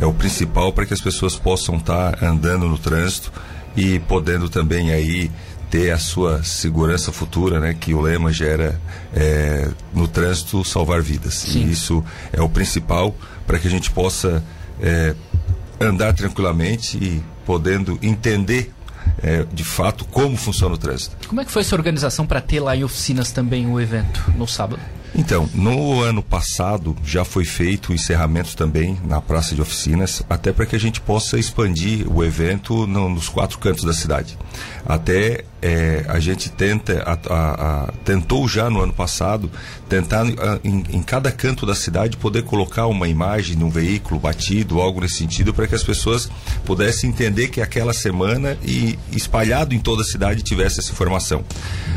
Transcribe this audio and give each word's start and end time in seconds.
é 0.00 0.06
o 0.06 0.12
principal 0.12 0.72
para 0.72 0.86
que 0.86 0.94
as 0.94 1.00
pessoas 1.00 1.36
possam 1.36 1.76
estar 1.76 2.16
tá 2.16 2.26
andando 2.26 2.66
no 2.66 2.78
trânsito 2.78 3.32
e 3.76 3.98
podendo 4.00 4.48
também 4.48 4.92
aí 4.92 5.30
ter 5.70 5.90
a 5.90 5.98
sua 5.98 6.42
segurança 6.44 7.10
futura, 7.10 7.58
né? 7.58 7.74
Que 7.78 7.94
o 7.94 8.00
lema 8.00 8.32
gera 8.32 8.80
é, 9.12 9.68
no 9.92 10.06
trânsito 10.06 10.64
salvar 10.64 11.02
vidas. 11.02 11.34
Sim. 11.34 11.66
E 11.66 11.72
isso 11.72 12.04
é 12.32 12.40
o 12.40 12.48
principal 12.48 13.14
para 13.46 13.58
que 13.58 13.66
a 13.66 13.70
gente 13.70 13.90
possa 13.90 14.42
é, 14.80 15.14
andar 15.80 16.12
tranquilamente 16.12 16.96
e 16.96 17.22
podendo 17.44 17.98
entender 18.02 18.72
é, 19.22 19.44
de 19.52 19.64
fato 19.64 20.04
como 20.04 20.36
funciona 20.36 20.74
o 20.74 20.78
trânsito. 20.78 21.28
Como 21.28 21.40
é 21.40 21.44
que 21.44 21.50
foi 21.50 21.62
essa 21.62 21.74
organização 21.74 22.26
para 22.26 22.40
ter 22.40 22.60
lá 22.60 22.76
em 22.76 22.84
oficinas 22.84 23.32
também 23.32 23.66
o 23.66 23.80
evento 23.80 24.32
no 24.36 24.46
sábado? 24.46 24.80
Então, 25.16 25.48
no 25.54 26.00
ano 26.00 26.22
passado 26.22 26.96
já 27.04 27.24
foi 27.24 27.44
feito 27.44 27.90
o 27.90 27.94
encerramento 27.94 28.56
também 28.56 28.98
na 29.04 29.20
Praça 29.20 29.54
de 29.54 29.62
Oficinas, 29.62 30.24
até 30.28 30.52
para 30.52 30.66
que 30.66 30.74
a 30.74 30.80
gente 30.80 31.00
possa 31.00 31.38
expandir 31.38 32.10
o 32.12 32.24
evento 32.24 32.86
no, 32.86 33.08
nos 33.08 33.28
quatro 33.28 33.58
cantos 33.58 33.84
da 33.84 33.92
cidade. 33.92 34.36
Até 34.84 35.44
é, 35.64 36.04
a 36.08 36.20
gente 36.20 36.50
tenta, 36.50 37.02
a, 37.06 37.12
a, 37.32 37.84
a, 37.84 37.92
tentou 38.04 38.46
já 38.46 38.68
no 38.68 38.82
ano 38.82 38.92
passado, 38.92 39.50
tentar 39.88 40.26
em, 40.62 40.84
em, 40.90 41.02
cada 41.02 41.32
canto 41.32 41.64
da 41.64 41.74
cidade 41.74 42.18
poder 42.18 42.42
colocar 42.42 42.86
uma 42.86 43.08
imagem 43.08 43.56
de 43.56 43.64
um 43.64 43.70
veículo 43.70 44.20
batido, 44.20 44.78
algo 44.78 45.00
nesse 45.00 45.16
sentido, 45.16 45.54
para 45.54 45.66
que 45.66 45.74
as 45.74 45.82
pessoas 45.82 46.28
pudessem 46.66 47.08
entender 47.08 47.48
que 47.48 47.62
aquela 47.62 47.94
semana 47.94 48.58
e 48.62 48.98
espalhado 49.10 49.74
em 49.74 49.78
toda 49.78 50.02
a 50.02 50.04
cidade 50.04 50.42
tivesse 50.42 50.80
essa 50.80 50.92
informação. 50.92 51.42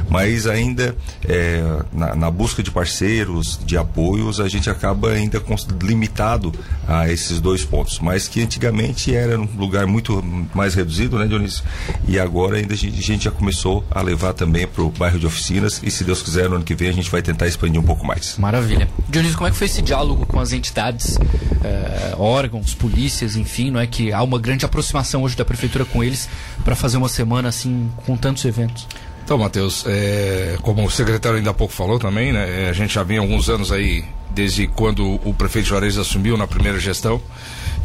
Mas 0.10 0.48
ainda 0.48 0.96
é, 1.28 1.62
na, 1.92 2.16
na, 2.16 2.32
busca 2.32 2.64
de 2.64 2.72
parceiros, 2.72 3.60
de 3.66 3.78
apoios, 3.78 4.40
a 4.40 4.48
gente 4.48 4.70
acaba 4.70 5.10
ainda 5.10 5.44
limitado 5.82 6.54
a 6.88 7.12
esses 7.12 7.42
dois 7.42 7.66
pontos. 7.66 8.00
Mas 8.00 8.30
que 8.30 8.42
antigamente 8.42 9.14
era 9.14 9.38
um 9.38 9.50
lugar 9.58 9.86
muito 9.86 10.24
mais 10.56 10.74
reduzido, 10.74 11.20
né, 11.20 11.28
Dionísio? 11.28 11.66
E 12.08 12.18
agora 12.18 12.56
ainda 12.56 12.74
a 12.74 12.78
gente, 12.78 12.98
a 12.98 13.02
gente 13.02 13.26
já 13.26 13.32
começou 13.32 13.57
começou 13.58 13.84
a 13.90 14.02
levar 14.02 14.34
também 14.34 14.68
para 14.68 14.84
o 14.84 14.90
bairro 14.92 15.18
de 15.18 15.26
oficinas 15.26 15.82
e 15.84 15.90
se 15.90 16.04
Deus 16.04 16.22
quiser 16.22 16.48
no 16.48 16.58
ano 16.58 16.64
que 16.64 16.76
vem 16.76 16.90
a 16.90 16.92
gente 16.92 17.10
vai 17.10 17.24
tentar 17.24 17.48
expandir 17.48 17.82
um 17.82 17.84
pouco 17.84 18.06
mais. 18.06 18.38
Maravilha. 18.38 18.88
Dionísio, 19.10 19.36
como 19.36 19.48
é 19.48 19.52
que 19.52 19.58
foi 19.58 19.66
esse 19.66 19.82
diálogo 19.82 20.28
com 20.28 20.40
as 20.40 20.52
entidades, 20.52 21.18
eh, 21.64 22.14
órgãos, 22.20 22.76
polícias, 22.76 23.36
enfim, 23.36 23.72
não 23.72 23.80
é 23.80 23.88
que 23.88 24.14
há 24.14 24.22
uma 24.22 24.38
grande 24.38 24.64
aproximação 24.64 25.24
hoje 25.24 25.36
da 25.36 25.44
prefeitura 25.44 25.86
com 25.86 26.04
eles 26.04 26.30
para 26.64 26.76
fazer 26.76 26.98
uma 26.98 27.10
semana 27.10 27.50
assim 27.50 27.90
com 28.06 28.16
tantos 28.16 28.46
eventos? 28.46 28.88
Então, 29.24 29.40
Matheus, 29.40 29.84
é, 29.88 30.58
como 30.62 30.86
o 30.86 30.92
secretário 30.92 31.38
ainda 31.38 31.50
há 31.50 31.54
pouco 31.54 31.74
falou 31.74 31.98
também, 31.98 32.32
né, 32.32 32.70
a 32.70 32.74
gente 32.74 32.94
já 32.94 33.04
vem 33.04 33.18
alguns 33.18 33.50
anos 33.50 33.72
aí, 33.72 34.06
desde 34.30 34.68
quando 34.68 35.20
o 35.26 35.34
prefeito 35.34 35.68
Juarez 35.68 35.98
assumiu 35.98 36.38
na 36.38 36.46
primeira 36.48 36.80
gestão, 36.80 37.20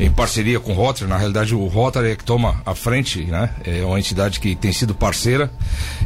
em 0.02 0.10
parceria 0.10 0.58
com 0.58 0.72
o 0.72 0.74
Rotary. 0.74 1.08
Na 1.08 1.16
realidade, 1.16 1.54
o 1.54 1.66
Rotary 1.66 2.10
é 2.10 2.16
que 2.16 2.24
toma 2.24 2.60
a 2.66 2.74
frente, 2.74 3.22
né? 3.24 3.50
É 3.64 3.84
uma 3.84 3.98
entidade 3.98 4.40
que 4.40 4.56
tem 4.56 4.72
sido 4.72 4.94
parceira 4.94 5.50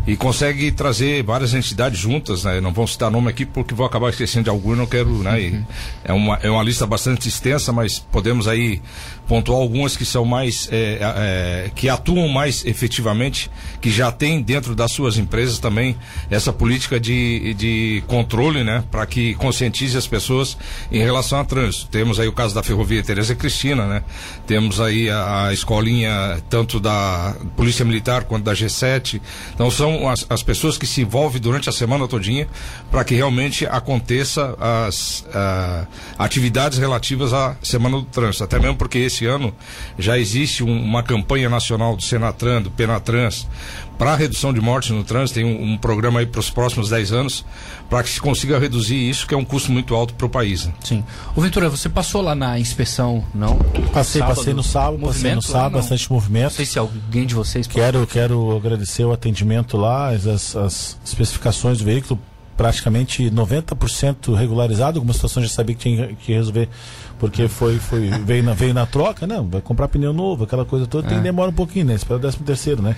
e 0.06 0.16
consegue 0.16 0.70
trazer 0.70 1.22
várias 1.22 1.54
entidades 1.54 1.98
juntas, 1.98 2.44
né? 2.44 2.60
Não 2.60 2.72
vou 2.72 2.86
citar 2.86 3.10
nome 3.10 3.30
aqui 3.30 3.46
porque 3.46 3.74
vou 3.74 3.86
acabar 3.86 4.10
esquecendo 4.10 4.44
de 4.44 4.50
algum, 4.50 4.76
não 4.76 4.86
quero, 4.86 5.10
né? 5.22 5.38
Uhum. 5.38 5.64
É, 6.04 6.12
uma, 6.12 6.38
é 6.42 6.50
uma 6.50 6.62
lista 6.62 6.86
bastante 6.86 7.26
extensa, 7.28 7.72
mas 7.72 7.98
podemos 7.98 8.46
aí 8.46 8.82
pontuar 9.26 9.58
algumas 9.58 9.96
que 9.96 10.04
são 10.04 10.24
mais, 10.24 10.68
é, 10.70 10.98
é, 11.00 11.70
que 11.74 11.88
atuam 11.88 12.28
mais 12.28 12.64
efetivamente, 12.64 13.50
que 13.80 13.90
já 13.90 14.12
tem 14.12 14.42
dentro 14.42 14.74
das 14.74 14.92
suas 14.92 15.16
empresas 15.16 15.58
também 15.58 15.96
essa 16.30 16.52
política 16.52 17.00
de, 17.00 17.54
de 17.54 18.04
controle, 18.06 18.62
né? 18.62 18.84
Para 18.90 19.06
que 19.06 19.34
conscientize 19.34 19.96
as 19.96 20.06
pessoas 20.06 20.56
em 20.92 20.98
relação 20.98 21.40
a 21.40 21.44
trânsito. 21.44 21.88
Temos 21.88 22.20
aí 22.20 22.28
o 22.28 22.32
caso 22.32 22.54
da 22.54 22.62
Ferrovia 22.62 23.02
Tereza 23.02 23.34
Cristina, 23.34 23.85
né? 23.86 24.02
Temos 24.46 24.80
aí 24.80 25.10
a, 25.10 25.46
a, 25.46 25.52
escolinha 25.52 26.42
tanto 26.48 26.78
da 26.78 27.34
Polícia 27.56 27.84
Militar 27.84 28.24
quanto 28.24 28.44
da 28.44 28.52
G7. 28.52 29.20
Então 29.54 29.70
são 29.70 30.08
as, 30.08 30.26
as 30.28 30.42
pessoas 30.42 30.78
que 30.78 30.86
se 30.86 31.02
envolvem 31.02 31.40
durante 31.40 31.68
a 31.68 31.72
semana 31.72 32.06
todinha 32.06 32.48
para 32.90 33.04
que 33.04 33.14
realmente 33.14 33.66
aconteça 33.66 34.56
as 34.60 35.24
a, 35.34 35.86
atividades 36.18 36.78
relativas 36.78 37.32
à 37.32 37.56
Semana 37.62 37.96
do 37.96 38.04
Trânsito. 38.04 38.44
Até 38.44 38.58
mesmo 38.58 38.76
porque 38.76 38.98
esse 38.98 39.26
ano 39.26 39.54
já 39.98 40.18
existe 40.18 40.62
um, 40.62 40.82
uma 40.82 41.02
campanha 41.02 41.48
nacional 41.48 41.96
do 41.96 42.02
Senatran, 42.02 42.62
do 42.62 42.70
Penatrans, 42.70 43.46
para 43.98 44.12
a 44.12 44.16
redução 44.16 44.52
de 44.52 44.60
mortes 44.60 44.90
no 44.90 45.04
trânsito, 45.04 45.40
tem 45.40 45.44
um, 45.44 45.72
um 45.72 45.78
programa 45.78 46.20
aí 46.20 46.26
para 46.26 46.40
os 46.40 46.50
próximos 46.50 46.90
10 46.90 47.12
anos, 47.12 47.44
para 47.88 48.02
que 48.02 48.10
se 48.10 48.20
consiga 48.20 48.58
reduzir 48.58 48.96
isso, 48.96 49.26
que 49.26 49.34
é 49.34 49.36
um 49.36 49.44
custo 49.44 49.72
muito 49.72 49.94
alto 49.94 50.14
para 50.14 50.26
o 50.26 50.28
país. 50.28 50.66
Né? 50.66 50.72
Sim. 50.82 51.04
O 51.34 51.40
Ventura, 51.40 51.68
você 51.68 51.88
passou 51.88 52.20
lá 52.20 52.34
na 52.34 52.58
inspeção, 52.58 53.24
não? 53.34 53.56
Passei, 53.92 54.20
sábado, 54.20 54.36
passei 54.36 54.54
no 54.54 54.62
sábado, 54.62 55.06
passei 55.06 55.34
no 55.34 55.42
sábado, 55.42 55.72
bastante 55.72 56.12
movimento. 56.12 56.44
Não 56.44 56.50
sei 56.50 56.66
se 56.66 56.78
alguém 56.78 57.26
de 57.26 57.34
vocês 57.34 57.66
Quero, 57.66 58.06
quero 58.06 58.56
agradecer 58.56 59.04
o 59.04 59.12
atendimento 59.12 59.76
lá, 59.76 60.10
as, 60.10 60.56
as 60.56 60.98
especificações 61.04 61.78
do 61.78 61.84
veículo, 61.84 62.20
praticamente 62.56 63.30
90% 63.30 64.34
regularizado. 64.34 64.98
Algumas 64.98 65.16
situações 65.16 65.48
já 65.48 65.54
sabia 65.54 65.74
que 65.74 65.82
tinha 65.82 66.08
que 66.14 66.32
resolver 66.32 66.68
porque 67.18 67.48
foi, 67.48 67.78
foi 67.78 68.10
veio, 68.10 68.42
na, 68.42 68.52
veio 68.52 68.74
na 68.74 68.86
troca, 68.86 69.26
não, 69.26 69.46
vai 69.46 69.60
comprar 69.60 69.88
pneu 69.88 70.12
novo, 70.12 70.44
aquela 70.44 70.64
coisa 70.64 70.86
toda, 70.86 71.08
tem, 71.08 71.18
é. 71.18 71.20
demora 71.20 71.50
um 71.50 71.54
pouquinho, 71.54 71.86
né? 71.86 71.94
Espera 71.94 72.16
o 72.16 72.18
décimo 72.18 72.44
terceiro, 72.44 72.82
né? 72.82 72.94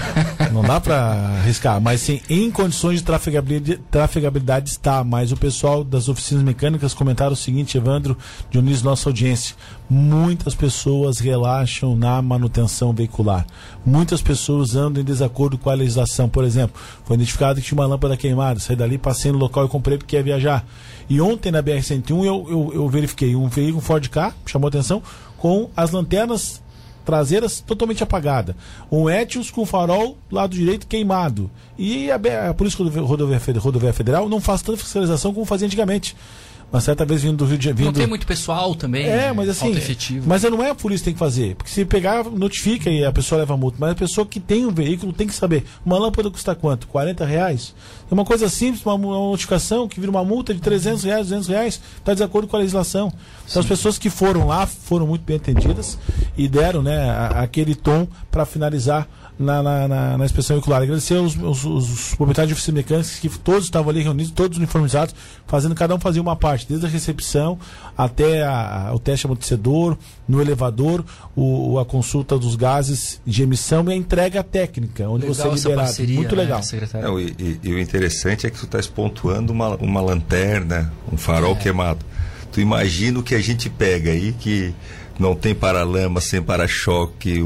não 0.52 0.62
dá 0.62 0.80
para 0.80 0.96
arriscar, 1.40 1.80
mas 1.80 2.00
sim, 2.00 2.20
em 2.28 2.50
condições 2.50 2.98
de 2.98 3.04
trafegabilidade, 3.04 3.80
trafegabilidade 3.90 4.70
está, 4.70 5.02
mas 5.02 5.32
o 5.32 5.36
pessoal 5.36 5.82
das 5.82 6.08
oficinas 6.08 6.42
mecânicas 6.42 6.92
comentaram 6.92 7.32
o 7.32 7.36
seguinte, 7.36 7.78
Evandro, 7.78 8.16
Dionísio, 8.50 8.84
nossa 8.84 9.08
audiência, 9.08 9.56
muitas 9.88 10.54
pessoas 10.54 11.18
relaxam 11.18 11.96
na 11.96 12.20
manutenção 12.20 12.92
veicular, 12.92 13.46
muitas 13.84 14.20
pessoas 14.20 14.76
andam 14.76 15.00
em 15.02 15.04
desacordo 15.04 15.56
com 15.56 15.70
a 15.70 15.74
legislação, 15.74 16.28
por 16.28 16.44
exemplo, 16.44 16.78
foi 17.04 17.16
identificado 17.16 17.60
que 17.60 17.66
tinha 17.66 17.78
uma 17.78 17.86
lâmpada 17.86 18.16
queimada, 18.16 18.60
saí 18.60 18.76
dali, 18.76 18.98
passei 19.02 19.32
no 19.32 19.38
local 19.38 19.66
e 19.66 19.68
comprei 19.68 19.98
porque 19.98 20.16
ia 20.16 20.22
viajar, 20.22 20.64
e 21.08 21.20
ontem 21.20 21.52
na 21.52 21.62
BR-101 21.62 22.24
eu, 22.24 22.46
eu, 22.48 22.70
eu, 22.74 22.88
verifiquei 22.88 23.36
um 23.36 23.48
veículo 23.48 23.82
Ford 23.82 24.08
K, 24.08 24.32
chamou 24.46 24.68
atenção, 24.68 25.02
com 25.36 25.68
as 25.76 25.90
lanternas 25.90 26.62
traseiras 27.04 27.60
totalmente 27.60 28.02
apagadas. 28.02 28.54
Um 28.90 29.10
Etios 29.10 29.50
com 29.50 29.66
farol 29.66 30.16
lado 30.30 30.54
direito 30.54 30.86
queimado. 30.86 31.50
E 31.76 32.10
a, 32.10 32.16
a 32.50 32.54
Polícia 32.54 32.78
Rodoviária, 32.78 33.60
Rodoviária 33.60 33.92
Federal 33.92 34.28
não 34.28 34.40
faz 34.40 34.62
tanta 34.62 34.78
fiscalização 34.78 35.34
como 35.34 35.44
fazia 35.44 35.66
antigamente. 35.66 36.16
Uma 36.72 36.80
certa 36.80 37.04
vez 37.04 37.22
vindo 37.22 37.36
do 37.36 37.44
Rio 37.44 37.58
de 37.58 37.66
Janeiro. 37.66 37.84
Não 37.84 37.92
tem 37.92 38.06
muito 38.06 38.26
pessoal 38.26 38.74
também. 38.74 39.06
É, 39.06 39.30
mas 39.30 39.46
assim. 39.50 39.66
Mas 40.26 40.42
não 40.44 40.62
é 40.62 40.70
a 40.70 40.74
polícia 40.74 41.02
que 41.02 41.04
tem 41.04 41.12
que 41.12 41.18
fazer. 41.18 41.54
Porque 41.54 41.70
se 41.70 41.84
pegar, 41.84 42.24
notifica 42.24 42.88
e 42.88 43.04
a 43.04 43.12
pessoa 43.12 43.40
leva 43.40 43.54
multa. 43.58 43.76
Mas 43.78 43.90
a 43.90 43.94
pessoa 43.94 44.26
que 44.26 44.40
tem 44.40 44.64
um 44.64 44.70
veículo 44.70 45.12
tem 45.12 45.26
que 45.26 45.34
saber. 45.34 45.64
Uma 45.84 45.98
lâmpada 45.98 46.30
custa 46.30 46.54
quanto? 46.54 46.86
40 46.86 47.26
reais? 47.26 47.74
É 48.10 48.14
uma 48.14 48.24
coisa 48.24 48.48
simples, 48.48 48.84
uma, 48.86 48.94
uma 48.94 49.30
notificação 49.30 49.86
que 49.86 50.00
vira 50.00 50.10
uma 50.10 50.24
multa 50.24 50.54
de 50.54 50.60
300 50.60 51.04
reais, 51.04 51.26
200 51.26 51.48
reais. 51.48 51.80
Está 51.98 52.14
de 52.14 52.22
acordo 52.22 52.48
com 52.48 52.56
a 52.56 52.60
legislação. 52.60 53.12
Então 53.46 53.60
as 53.60 53.66
pessoas 53.66 53.98
que 53.98 54.08
foram 54.08 54.46
lá 54.46 54.66
foram 54.66 55.06
muito 55.06 55.22
bem 55.26 55.36
atendidas 55.36 55.98
e 56.38 56.48
deram 56.48 56.82
né, 56.82 57.10
a, 57.10 57.42
aquele 57.42 57.74
tom 57.74 58.08
para 58.30 58.46
finalizar 58.46 59.06
na, 59.38 59.62
na, 59.62 59.88
na, 59.88 60.18
na 60.18 60.24
inspeção 60.24 60.56
veicular. 60.56 60.82
Agradecer 60.82 61.14
os, 61.14 61.36
os, 61.36 61.64
os, 61.64 62.14
proprietários 62.14 62.48
de 62.48 62.54
oficinas 62.54 62.76
mecânicas 62.76 63.18
que 63.18 63.28
todos 63.28 63.64
estavam 63.64 63.90
ali 63.90 64.02
reunidos, 64.02 64.30
todos 64.32 64.58
uniformizados, 64.58 65.14
fazendo, 65.46 65.74
cada 65.74 65.94
um 65.94 66.00
fazia 66.00 66.22
uma 66.22 66.36
parte, 66.36 66.66
desde 66.68 66.86
a 66.86 66.88
recepção 66.88 67.58
até 67.96 68.42
a, 68.42 68.88
a, 68.88 68.94
o 68.94 68.98
teste 68.98 69.26
amortecedor, 69.26 69.96
no 70.28 70.40
elevador, 70.40 71.04
o, 71.36 71.78
a 71.78 71.84
consulta 71.84 72.38
dos 72.38 72.56
gases 72.56 73.20
de 73.26 73.42
emissão 73.42 73.84
e 73.88 73.92
a 73.92 73.96
entrega 73.96 74.42
técnica, 74.42 75.08
onde 75.08 75.26
legal 75.26 75.50
você 75.50 75.68
é 75.68 75.70
liberado. 75.70 75.88
Parceria, 75.88 76.16
Muito 76.16 76.36
legal. 76.36 76.60
Né, 76.60 77.02
Não, 77.02 77.20
e, 77.20 77.34
e, 77.38 77.60
e, 77.62 77.72
o 77.72 77.78
interessante 77.78 78.46
é 78.46 78.50
que 78.50 78.58
tu 78.58 78.64
está 78.64 78.80
pontuando 78.94 79.52
uma, 79.52 79.76
uma 79.76 80.00
lanterna, 80.00 80.92
um 81.12 81.16
farol 81.16 81.52
é. 81.52 81.56
queimado. 81.56 82.04
Tu 82.50 82.60
imagina 82.60 83.18
o 83.18 83.22
que 83.22 83.34
a 83.34 83.40
gente 83.40 83.70
pega 83.70 84.10
aí 84.10 84.32
que 84.32 84.74
não 85.18 85.34
tem 85.34 85.54
paralama, 85.54 86.20
sem 86.20 86.42
para-choque, 86.42 87.40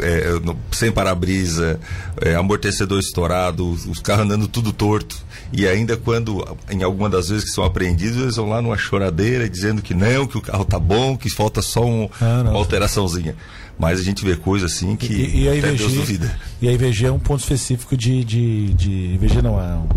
é, 0.00 0.24
sem 0.72 0.92
para-brisa, 0.92 1.80
é, 2.20 2.34
amortecedor 2.34 2.98
estourado, 2.98 3.68
os, 3.68 3.86
os 3.86 4.00
carros 4.00 4.24
andando 4.24 4.48
tudo 4.48 4.72
torto. 4.72 5.24
E 5.52 5.66
ainda 5.66 5.96
quando, 5.96 6.44
em 6.70 6.82
alguma 6.82 7.08
das 7.08 7.28
vezes 7.28 7.44
que 7.44 7.50
são 7.50 7.64
apreendidos, 7.64 8.16
eles 8.16 8.36
vão 8.36 8.48
lá 8.48 8.60
numa 8.60 8.76
choradeira 8.76 9.48
dizendo 9.48 9.80
que 9.80 9.94
não, 9.94 10.26
que 10.26 10.36
o 10.36 10.40
carro 10.40 10.64
tá 10.64 10.78
bom, 10.78 11.16
que 11.16 11.30
falta 11.30 11.62
só 11.62 11.84
um, 11.84 12.08
ah, 12.20 12.42
uma 12.42 12.58
alteraçãozinha. 12.58 13.34
Mas 13.78 14.00
a 14.00 14.02
gente 14.02 14.24
vê 14.24 14.36
coisa 14.36 14.66
assim 14.66 14.96
que 14.96 15.12
e, 15.12 15.44
e 15.44 15.48
a 15.48 15.54
IVG, 15.54 15.76
Deus 15.76 15.92
duvida. 15.92 16.38
E 16.62 16.68
a 16.68 16.72
IVG 16.72 17.06
é 17.06 17.12
um 17.12 17.18
ponto 17.18 17.40
específico 17.40 17.96
de. 17.96 18.24
de, 18.24 18.74
de 18.74 18.90
IVG 19.14 19.42
não, 19.42 19.60
é 19.60 19.74
um, 19.74 19.88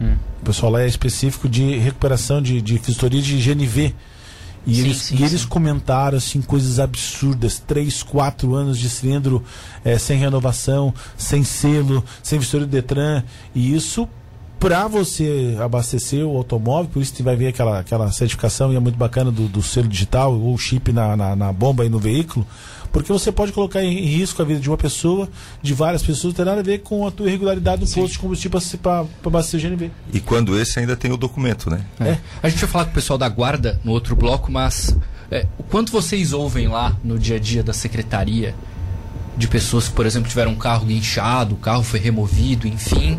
hum. 0.00 0.16
O 0.40 0.44
pessoal 0.44 0.72
lá 0.72 0.82
é 0.82 0.86
específico 0.86 1.48
de 1.48 1.76
recuperação 1.78 2.40
de, 2.40 2.62
de 2.62 2.78
vistoria 2.78 3.20
de 3.20 3.36
GNV. 3.36 3.94
E, 4.68 4.74
sim, 4.74 4.80
eles, 4.82 4.96
sim, 4.98 5.16
e 5.16 5.24
eles 5.24 5.44
comentaram 5.46 6.18
assim, 6.18 6.42
coisas 6.42 6.78
absurdas: 6.78 7.58
três, 7.58 8.02
quatro 8.02 8.54
anos 8.54 8.78
de 8.78 8.90
cilindro 8.90 9.42
é, 9.82 9.96
sem 9.96 10.18
renovação, 10.18 10.92
sem 11.16 11.42
selo, 11.42 12.04
sem 12.22 12.38
vistoria 12.38 12.66
do 12.66 12.70
Detran. 12.70 13.24
E 13.54 13.74
isso 13.74 14.06
para 14.58 14.88
você 14.88 15.56
abastecer 15.60 16.26
o 16.26 16.36
automóvel, 16.36 16.90
por 16.92 17.00
isso 17.00 17.14
você 17.14 17.22
vai 17.22 17.36
ver 17.36 17.48
aquela, 17.48 17.78
aquela 17.78 18.10
certificação 18.10 18.72
e 18.72 18.76
é 18.76 18.80
muito 18.80 18.98
bacana 18.98 19.30
do, 19.30 19.46
do 19.48 19.62
selo 19.62 19.88
digital 19.88 20.38
ou 20.38 20.58
chip 20.58 20.92
na, 20.92 21.16
na, 21.16 21.36
na 21.36 21.52
bomba 21.52 21.86
e 21.86 21.88
no 21.88 21.98
veículo, 21.98 22.44
porque 22.92 23.12
você 23.12 23.30
pode 23.30 23.52
colocar 23.52 23.82
em 23.82 24.04
risco 24.04 24.40
a 24.42 24.44
vida 24.44 24.60
de 24.60 24.68
uma 24.68 24.76
pessoa, 24.76 25.28
de 25.62 25.74
várias 25.74 26.02
pessoas, 26.02 26.24
não 26.24 26.32
tem 26.32 26.44
nada 26.44 26.60
a 26.60 26.64
ver 26.64 26.78
com 26.78 27.06
a 27.06 27.10
tua 27.10 27.26
irregularidade 27.26 27.84
do 27.84 27.90
posto 27.90 28.12
de 28.12 28.18
combustível 28.18 28.60
para 28.82 29.04
abastecer 29.24 29.60
o 29.60 29.70
GNV. 29.70 29.90
E 30.12 30.20
quando 30.20 30.58
esse 30.58 30.78
ainda 30.78 30.96
tem 30.96 31.12
o 31.12 31.16
documento, 31.16 31.70
né? 31.70 31.84
É. 32.00 32.18
A 32.42 32.48
gente 32.48 32.60
vai 32.60 32.70
falar 32.70 32.84
com 32.86 32.90
o 32.92 32.94
pessoal 32.94 33.18
da 33.18 33.28
guarda 33.28 33.80
no 33.84 33.92
outro 33.92 34.16
bloco, 34.16 34.50
mas 34.50 34.96
é, 35.30 35.46
o 35.58 35.62
quanto 35.62 35.92
vocês 35.92 36.32
ouvem 36.32 36.68
lá 36.68 36.96
no 37.04 37.18
dia 37.18 37.36
a 37.36 37.38
dia 37.38 37.62
da 37.62 37.72
secretaria 37.72 38.54
de 39.38 39.46
pessoas 39.46 39.88
que, 39.88 39.94
por 39.94 40.04
exemplo, 40.04 40.28
tiveram 40.28 40.50
um 40.50 40.56
carro 40.56 40.84
guinchado, 40.84 41.54
o 41.54 41.58
carro 41.58 41.82
foi 41.82 42.00
removido, 42.00 42.66
enfim, 42.66 43.18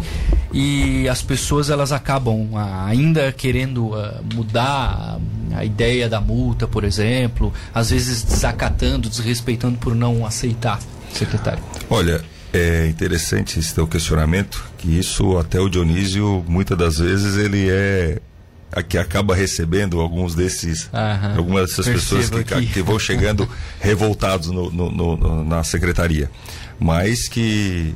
e 0.52 1.08
as 1.08 1.22
pessoas 1.22 1.70
elas 1.70 1.92
acabam 1.92 2.50
ah, 2.56 2.86
ainda 2.86 3.32
querendo 3.32 3.88
uh, 3.88 4.22
mudar 4.34 5.18
a 5.56 5.64
ideia 5.64 6.10
da 6.10 6.20
multa, 6.20 6.68
por 6.68 6.84
exemplo, 6.84 7.54
às 7.74 7.90
vezes 7.90 8.24
desacatando, 8.24 9.10
desrespeitando 9.10 9.78
por 9.78 9.96
não 9.96 10.26
aceitar, 10.26 10.80
secretário. 11.14 11.64
Olha, 11.90 12.22
é 12.52 12.88
interessante 12.88 13.58
esse 13.58 13.74
teu 13.74 13.88
questionamento, 13.88 14.64
que 14.78 15.00
isso 15.00 15.38
até 15.38 15.60
o 15.60 15.70
Dionísio, 15.70 16.44
muitas 16.48 16.78
das 16.78 16.98
vezes, 16.98 17.38
ele 17.38 17.70
é 17.70 18.20
a 18.72 18.84
que 18.84 18.98
acaba 18.98 19.36
recebendo 19.36 20.00
alguns 20.00 20.36
desses, 20.36 20.90
Aham, 20.94 21.36
algumas 21.38 21.70
dessas 21.70 21.88
pessoas 21.88 22.30
que, 22.30 22.54
aqui. 22.54 22.68
que 22.68 22.82
vão 22.82 23.00
chegando 23.00 23.48
revoltados 23.82 24.50
no- 24.50 24.70
no- 24.72 24.92
no- 24.92 25.44
na 25.46 25.64
secretaria. 25.64 26.30
Mas 26.80 27.28
que 27.28 27.94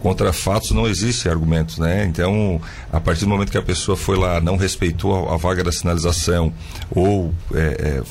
contra 0.00 0.32
fatos 0.32 0.70
não 0.70 0.86
existe 0.86 1.28
argumentos, 1.28 1.78
né? 1.78 2.04
Então, 2.04 2.60
a 2.92 3.00
partir 3.00 3.22
do 3.24 3.28
momento 3.30 3.50
que 3.50 3.58
a 3.58 3.62
pessoa 3.62 3.96
foi 3.96 4.16
lá, 4.16 4.40
não 4.40 4.56
respeitou 4.56 5.28
a, 5.28 5.34
a 5.34 5.36
vaga 5.36 5.62
da 5.64 5.72
sinalização 5.72 6.52
ou 6.90 7.34
é, 7.52 7.58
é, 7.58 8.02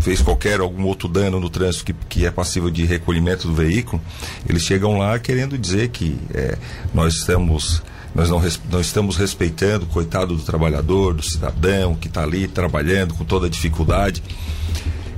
fez 0.00 0.20
qualquer 0.20 0.60
algum 0.60 0.84
outro 0.84 1.08
dano 1.08 1.38
no 1.40 1.48
trânsito 1.48 1.84
que, 1.84 1.92
que 2.08 2.26
é 2.26 2.30
passível 2.30 2.70
de 2.70 2.84
recolhimento 2.84 3.46
do 3.46 3.54
veículo, 3.54 4.02
eles 4.48 4.62
chegam 4.64 4.98
lá 4.98 5.18
querendo 5.18 5.56
dizer 5.56 5.88
que 5.90 6.18
é, 6.34 6.56
nós 6.92 7.14
estamos 7.14 7.82
nós 8.14 8.28
não, 8.28 8.42
não 8.70 8.80
estamos 8.80 9.16
respeitando 9.16 9.84
o 9.84 9.88
coitado 9.88 10.36
do 10.36 10.42
trabalhador, 10.42 11.14
do 11.14 11.22
cidadão 11.22 11.94
que 11.94 12.08
está 12.08 12.22
ali 12.22 12.46
trabalhando 12.46 13.14
com 13.14 13.24
toda 13.24 13.46
a 13.46 13.50
dificuldade 13.50 14.22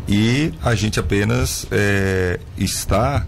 e 0.08 0.52
a 0.62 0.74
gente 0.74 1.00
apenas 1.00 1.66
é, 1.70 2.38
está 2.58 3.26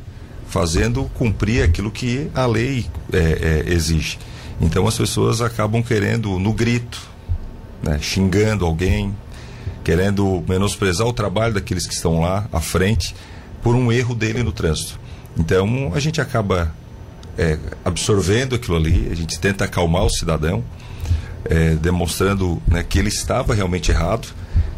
fazendo 0.48 1.04
cumprir 1.14 1.62
aquilo 1.62 1.90
que 1.90 2.30
a 2.34 2.46
lei 2.46 2.86
é, 3.12 3.64
é, 3.68 3.72
exige. 3.72 4.18
Então 4.60 4.86
as 4.86 4.96
pessoas 4.96 5.40
acabam 5.40 5.82
querendo 5.82 6.38
no 6.38 6.52
grito, 6.52 7.00
né, 7.82 7.98
xingando 8.00 8.64
alguém, 8.64 9.14
querendo 9.82 10.42
menosprezar 10.48 11.06
o 11.06 11.12
trabalho 11.12 11.54
daqueles 11.54 11.86
que 11.86 11.94
estão 11.94 12.20
lá 12.20 12.46
à 12.52 12.60
frente 12.60 13.14
por 13.62 13.74
um 13.74 13.90
erro 13.90 14.14
dele 14.14 14.42
no 14.42 14.52
trânsito. 14.52 14.98
Então 15.36 15.92
a 15.94 16.00
gente 16.00 16.20
acaba 16.20 16.72
é, 17.38 17.58
absorvendo 17.84 18.54
aquilo 18.54 18.76
ali, 18.76 19.08
a 19.10 19.14
gente 19.14 19.38
tenta 19.38 19.64
acalmar 19.64 20.04
o 20.04 20.10
cidadão, 20.10 20.64
é, 21.44 21.74
demonstrando 21.76 22.60
né, 22.66 22.82
que 22.82 22.98
ele 22.98 23.08
estava 23.08 23.54
realmente 23.54 23.90
errado, 23.90 24.28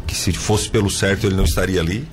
que 0.05 0.15
se 0.15 0.31
fosse 0.33 0.69
pelo 0.69 0.89
certo 0.89 1.25
ele 1.27 1.35
não 1.35 1.43
estaria 1.45 1.79
ali. 1.79 2.07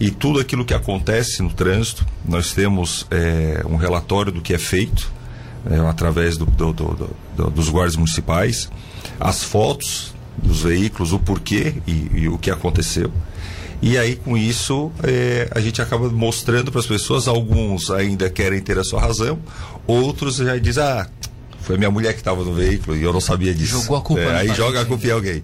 E 0.00 0.10
tudo 0.10 0.38
aquilo 0.38 0.64
que 0.64 0.72
acontece 0.74 1.42
no 1.42 1.52
trânsito, 1.52 2.06
nós 2.24 2.52
temos 2.52 3.06
é, 3.10 3.62
um 3.68 3.76
relatório 3.76 4.30
do 4.30 4.40
que 4.40 4.54
é 4.54 4.58
feito 4.58 5.10
é, 5.68 5.76
através 5.88 6.36
do- 6.36 6.46
do- 6.46 6.72
do- 6.72 7.50
dos 7.50 7.68
guardas 7.68 7.96
municipais, 7.96 8.70
as 9.18 9.42
fotos 9.42 10.14
dos 10.40 10.62
veículos, 10.62 11.12
o 11.12 11.18
porquê 11.18 11.74
e, 11.86 12.10
e 12.14 12.28
o 12.28 12.38
que 12.38 12.48
aconteceu. 12.50 13.10
E 13.80 13.96
aí, 13.96 14.16
com 14.16 14.36
isso, 14.36 14.90
é, 15.04 15.48
a 15.54 15.60
gente 15.60 15.80
acaba 15.80 16.08
mostrando 16.10 16.70
para 16.72 16.80
as 16.80 16.86
pessoas, 16.86 17.28
alguns 17.28 17.90
ainda 17.90 18.28
querem 18.28 18.60
ter 18.60 18.78
a 18.78 18.82
sua 18.84 19.00
razão, 19.00 19.38
outros 19.86 20.36
já 20.36 20.56
dizem, 20.58 20.82
ah, 20.82 21.06
foi 21.60 21.76
minha 21.76 21.90
mulher 21.90 22.12
que 22.14 22.18
estava 22.20 22.42
no 22.42 22.52
veículo 22.54 22.96
e 22.96 23.02
eu 23.02 23.12
não 23.12 23.20
sabia 23.20 23.54
disso. 23.54 23.80
Jogou 23.82 23.96
a 23.98 24.00
culpa 24.00 24.22
É, 24.22 24.36
aí 24.38 24.48
joga 24.54 24.80
a 24.80 24.84
culpa 24.86 25.06
em 25.06 25.10
alguém. 25.10 25.42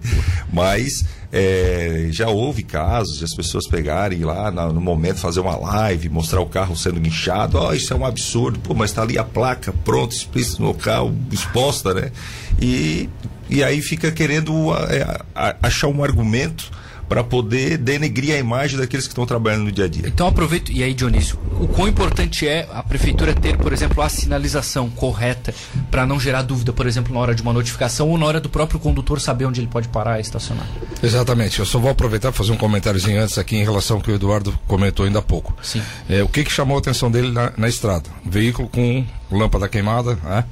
Mas 0.51 1.05
é, 1.31 2.07
já 2.11 2.27
houve 2.27 2.63
casos 2.63 3.19
de 3.19 3.23
as 3.25 3.33
pessoas 3.35 3.67
pegarem 3.67 4.23
lá 4.23 4.49
na- 4.49 4.67
no 4.67 4.81
momento 4.81 5.19
fazer 5.19 5.39
uma 5.39 5.55
live, 5.55 6.09
mostrar 6.09 6.41
o 6.41 6.45
carro 6.47 6.75
sendo 6.75 6.99
guinchado. 6.99 7.57
Ó, 7.59 7.71
isso 7.73 7.93
é 7.93 7.95
um 7.95 8.05
absurdo. 8.05 8.59
Pô, 8.59 8.73
mas 8.73 8.89
está 8.89 9.03
ali 9.03 9.17
a 9.19 9.23
placa 9.23 9.71
pronta, 9.83 10.15
explícita 10.15 10.61
no 10.63 10.69
local, 10.69 11.13
exposta, 11.31 11.93
né? 11.93 12.11
E, 12.59 13.07
e 13.49 13.63
aí 13.63 13.81
fica 13.81 14.11
querendo 14.11 14.73
é, 14.89 15.21
achar 15.61 15.87
um 15.89 16.03
argumento 16.03 16.71
para 17.07 17.23
poder 17.23 17.77
denegrir 17.77 18.35
a 18.35 18.37
imagem 18.37 18.77
daqueles 18.77 19.05
que 19.05 19.11
estão 19.11 19.25
trabalhando 19.25 19.63
no 19.65 19.71
dia 19.71 19.85
a 19.85 19.87
dia. 19.87 20.03
Então 20.07 20.27
aproveito, 20.27 20.71
e 20.71 20.83
aí 20.83 20.93
Dionísio, 20.93 21.39
o 21.59 21.67
quão 21.67 21.87
importante 21.87 22.47
é 22.47 22.67
a 22.71 22.83
prefeitura 22.83 23.33
ter, 23.33 23.57
por 23.57 23.71
exemplo, 23.71 24.01
a 24.01 24.09
sinalização 24.09 24.89
correta 24.89 25.53
para 25.91 26.05
não 26.05 26.19
gerar 26.19 26.41
dúvida, 26.41 26.73
por 26.73 26.87
exemplo, 26.87 27.13
na 27.13 27.19
hora 27.19 27.35
de 27.35 27.41
uma 27.41 27.53
notificação 27.53 28.09
ou 28.09 28.17
na 28.17 28.25
hora 28.25 28.39
do 28.39 28.49
próprio 28.49 28.79
condutor 28.79 29.19
saber 29.21 29.45
onde 29.45 29.61
ele 29.61 29.67
pode 29.67 29.87
parar 29.87 30.17
e 30.17 30.21
estacionar. 30.21 30.67
Exatamente. 31.01 31.59
Eu 31.59 31.65
só 31.65 31.79
vou 31.79 31.91
aproveitar 31.91 32.31
para 32.31 32.37
fazer 32.37 32.51
um 32.51 32.57
comentáriozinho 32.57 33.21
antes 33.21 33.37
aqui 33.37 33.55
em 33.55 33.63
relação 33.63 33.97
ao 33.97 34.03
que 34.03 34.11
o 34.11 34.15
Eduardo 34.15 34.57
comentou 34.67 35.05
ainda 35.05 35.19
há 35.19 35.21
pouco. 35.21 35.55
Sim. 35.61 35.81
É, 36.09 36.23
o 36.23 36.27
que, 36.27 36.43
que 36.43 36.51
chamou 36.51 36.77
a 36.77 36.79
atenção 36.79 37.09
dele 37.11 37.31
na, 37.31 37.53
na 37.57 37.67
estrada? 37.67 38.09
Veículo 38.25 38.67
com 38.67 39.05
lâmpada 39.31 39.67
queimada, 39.67 40.15
né? 40.23 40.45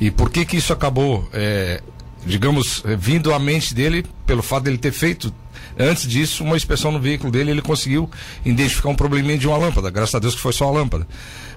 E 0.00 0.10
por 0.10 0.30
que 0.30 0.44
que 0.44 0.56
isso 0.56 0.72
acabou, 0.72 1.28
é, 1.32 1.80
digamos, 2.28 2.82
é, 2.84 2.94
vindo 2.94 3.32
à 3.32 3.38
mente 3.38 3.74
dele 3.74 4.04
pelo 4.26 4.42
fato 4.42 4.64
dele 4.64 4.78
ter 4.78 4.92
feito 4.92 5.32
antes 5.78 6.06
disso 6.06 6.44
uma 6.44 6.56
inspeção 6.56 6.92
no 6.92 7.00
veículo 7.00 7.32
dele, 7.32 7.50
ele 7.50 7.62
conseguiu 7.62 8.10
identificar 8.44 8.88
um 8.88 8.94
probleminha 8.94 9.38
de 9.38 9.46
uma 9.46 9.56
lâmpada. 9.56 9.90
Graças 9.90 10.14
a 10.14 10.18
Deus 10.18 10.34
que 10.34 10.40
foi 10.40 10.52
só 10.52 10.66
a 10.66 10.70
lâmpada. 10.70 11.06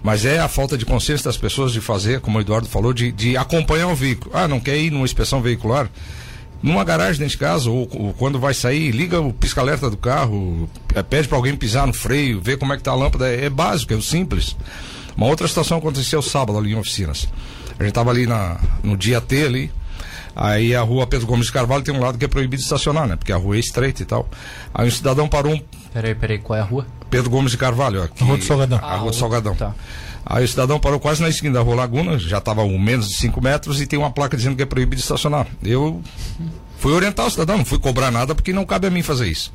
Mas 0.03 0.25
é 0.25 0.39
a 0.39 0.47
falta 0.47 0.77
de 0.77 0.85
consciência 0.85 1.25
das 1.25 1.38
pessoas 1.38 1.71
de 1.71 1.81
fazer, 1.81 2.21
como 2.21 2.38
o 2.38 2.41
Eduardo 2.41 2.68
falou, 2.68 2.94
de, 2.94 3.12
de 3.12 3.38
acompanhar 3.38 3.88
o 3.88 3.95
veículo. 3.95 4.31
Ah, 4.33 4.47
não 4.47 4.59
quer 4.59 4.77
ir 4.77 4.91
numa 4.91 5.06
inspeção 5.06 5.41
veicular? 5.41 5.89
numa 6.63 6.83
garagem 6.83 7.25
de 7.25 7.38
casa, 7.38 7.69
ou, 7.69 7.89
ou 7.91 8.13
quando 8.13 8.39
vai 8.39 8.53
sair, 8.53 8.91
liga 8.91 9.19
o 9.19 9.33
pisca-alerta 9.33 9.89
do 9.89 9.97
carro, 9.97 10.69
eh, 10.94 11.01
pede 11.01 11.27
para 11.27 11.35
alguém 11.35 11.56
pisar 11.56 11.88
no 11.88 11.94
freio, 11.94 12.39
ver 12.39 12.57
como 12.57 12.71
é 12.71 12.77
que 12.77 12.83
tá 12.83 12.91
a 12.91 12.95
lâmpada, 12.95 13.27
é, 13.27 13.45
é 13.45 13.50
básico, 13.50 13.94
é 13.94 13.95
o 13.95 14.01
simples. 14.01 14.56
Uma 15.18 15.25
outra 15.25 15.47
situação 15.47 15.79
aconteceu 15.79 16.21
sábado 16.21 16.57
ali 16.57 16.73
em 16.73 16.75
oficinas. 16.75 17.27
A 17.79 17.83
gente 17.83 17.94
tava 17.94 18.12
ali 18.12 18.27
na, 18.27 18.59
no 18.83 18.95
dia 18.95 19.19
T 19.19 19.44
ali, 19.44 19.71
aí 20.42 20.76
a 20.76 20.82
rua 20.82 21.06
Pedro 21.08 21.28
Gomes 21.28 21.48
de 21.48 21.52
Carvalho 21.54 21.84
tem 21.84 21.94
um 21.94 22.00
lado 22.00 22.18
que 22.18 22.26
é 22.26 22.28
proibido 22.28 22.62
estacionar, 22.62 23.08
né? 23.08 23.16
Porque 23.16 23.32
a 23.32 23.38
rua 23.38 23.56
é 23.56 23.60
estreita 23.60 24.02
e 24.02 24.06
tal. 24.06 24.28
Aí 24.74 24.88
um 24.88 24.92
cidadão 24.92 25.28
parou 25.28 25.54
um 25.54 25.62
Peraí, 25.94 26.16
peraí, 26.16 26.38
qual 26.38 26.58
é 26.58 26.62
a 26.62 26.66
rua? 26.66 26.86
Pedro 27.10 27.30
Gomes 27.30 27.52
de 27.52 27.58
Carvalho, 27.58 28.02
aqui. 28.04 28.24
A 28.24 28.26
Rua 28.28 28.38
do 28.38 28.44
Salgadão. 28.46 28.80
A 28.81 28.95
Rua 28.95 29.12
do 29.12 29.16
Ah, 29.18 29.19
Salgadão. 29.19 29.56
tá. 29.56 29.76
Aí 30.26 30.45
o 30.45 30.48
cidadão 30.48 30.80
parou 30.80 31.00
quase 31.00 31.21
na 31.21 31.28
esquina 31.28 31.56
da 31.56 31.62
Rua 31.62 31.76
Laguna, 31.76 32.18
já 32.18 32.38
estava 32.38 32.66
menos 32.66 33.10
de 33.10 33.16
5 33.16 33.42
metros 33.42 33.81
e 33.81 33.88
tem 33.88 34.00
uma 34.00 34.12
placa 34.12 34.38
dizendo 34.38 34.56
que 34.56 34.64
é 34.64 34.66
proibido 34.66 35.02
estacionar. 35.02 35.48
Eu 35.64 36.02
fui 36.81 36.92
orientar 36.94 37.28
o 37.28 37.30
cidadão, 37.30 37.57
não 37.57 37.66
fui 37.66 37.78
cobrar 37.80 38.09
nada 38.11 38.33
porque 38.33 38.52
não 38.52 38.66
cabe 38.66 38.88
a 38.88 38.90
mim 38.90 39.04
fazer 39.04 39.28
isso. 39.28 39.54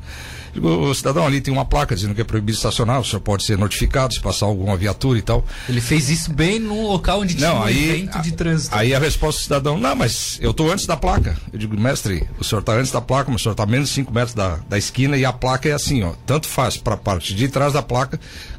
Digo, 0.53 0.69
o 0.69 0.95
cidadão 0.95 1.27
ali 1.27 1.41
tem 1.41 1.53
uma 1.53 1.65
placa 1.65 1.93
dizendo 1.93 2.15
que 2.15 2.21
é 2.21 2.23
proibido 2.23 2.57
estacionar, 2.57 3.01
o 3.01 3.05
senhor 3.05 3.19
pode 3.19 3.43
ser 3.43 3.57
notificado 3.57 4.13
se 4.13 4.19
passar 4.21 4.45
alguma 4.45 4.75
viatura 4.77 5.19
e 5.19 5.21
tal. 5.21 5.45
Ele 5.67 5.81
fez 5.81 6.09
isso 6.09 6.31
bem 6.31 6.57
num 6.57 6.83
local 6.87 7.19
onde 7.19 7.35
tinha 7.35 7.49
Não, 7.49 7.59
um 7.59 7.63
aí, 7.63 7.89
evento 7.89 8.21
de 8.21 8.31
trânsito. 8.31 8.73
aí 8.75 8.95
a 8.95 8.99
resposta 8.99 9.41
do 9.41 9.43
cidadão, 9.43 9.77
não, 9.77 9.93
mas 9.95 10.39
eu 10.41 10.51
estou 10.51 10.71
antes 10.71 10.85
da 10.85 10.95
placa. 10.95 11.37
Eu 11.51 11.59
digo, 11.59 11.77
mestre, 11.79 12.25
o 12.39 12.43
senhor 12.45 12.61
está 12.61 12.73
antes 12.73 12.91
da 12.91 13.01
placa, 13.01 13.29
mas 13.29 13.41
o 13.41 13.43
senhor 13.43 13.51
está 13.53 13.65
menos 13.65 13.89
de 13.89 13.95
5 13.95 14.11
metros 14.13 14.33
da, 14.33 14.59
da 14.69 14.77
esquina 14.77 15.17
e 15.17 15.25
a 15.25 15.33
placa 15.33 15.67
é 15.67 15.73
assim, 15.73 16.01
ó. 16.03 16.13
Tanto 16.25 16.47
faz 16.47 16.77
para 16.77 16.93
a 16.95 16.97
parte 16.97 17.35
de 17.35 17.47
trás 17.49 17.73
da 17.73 17.83
placa 17.83 18.17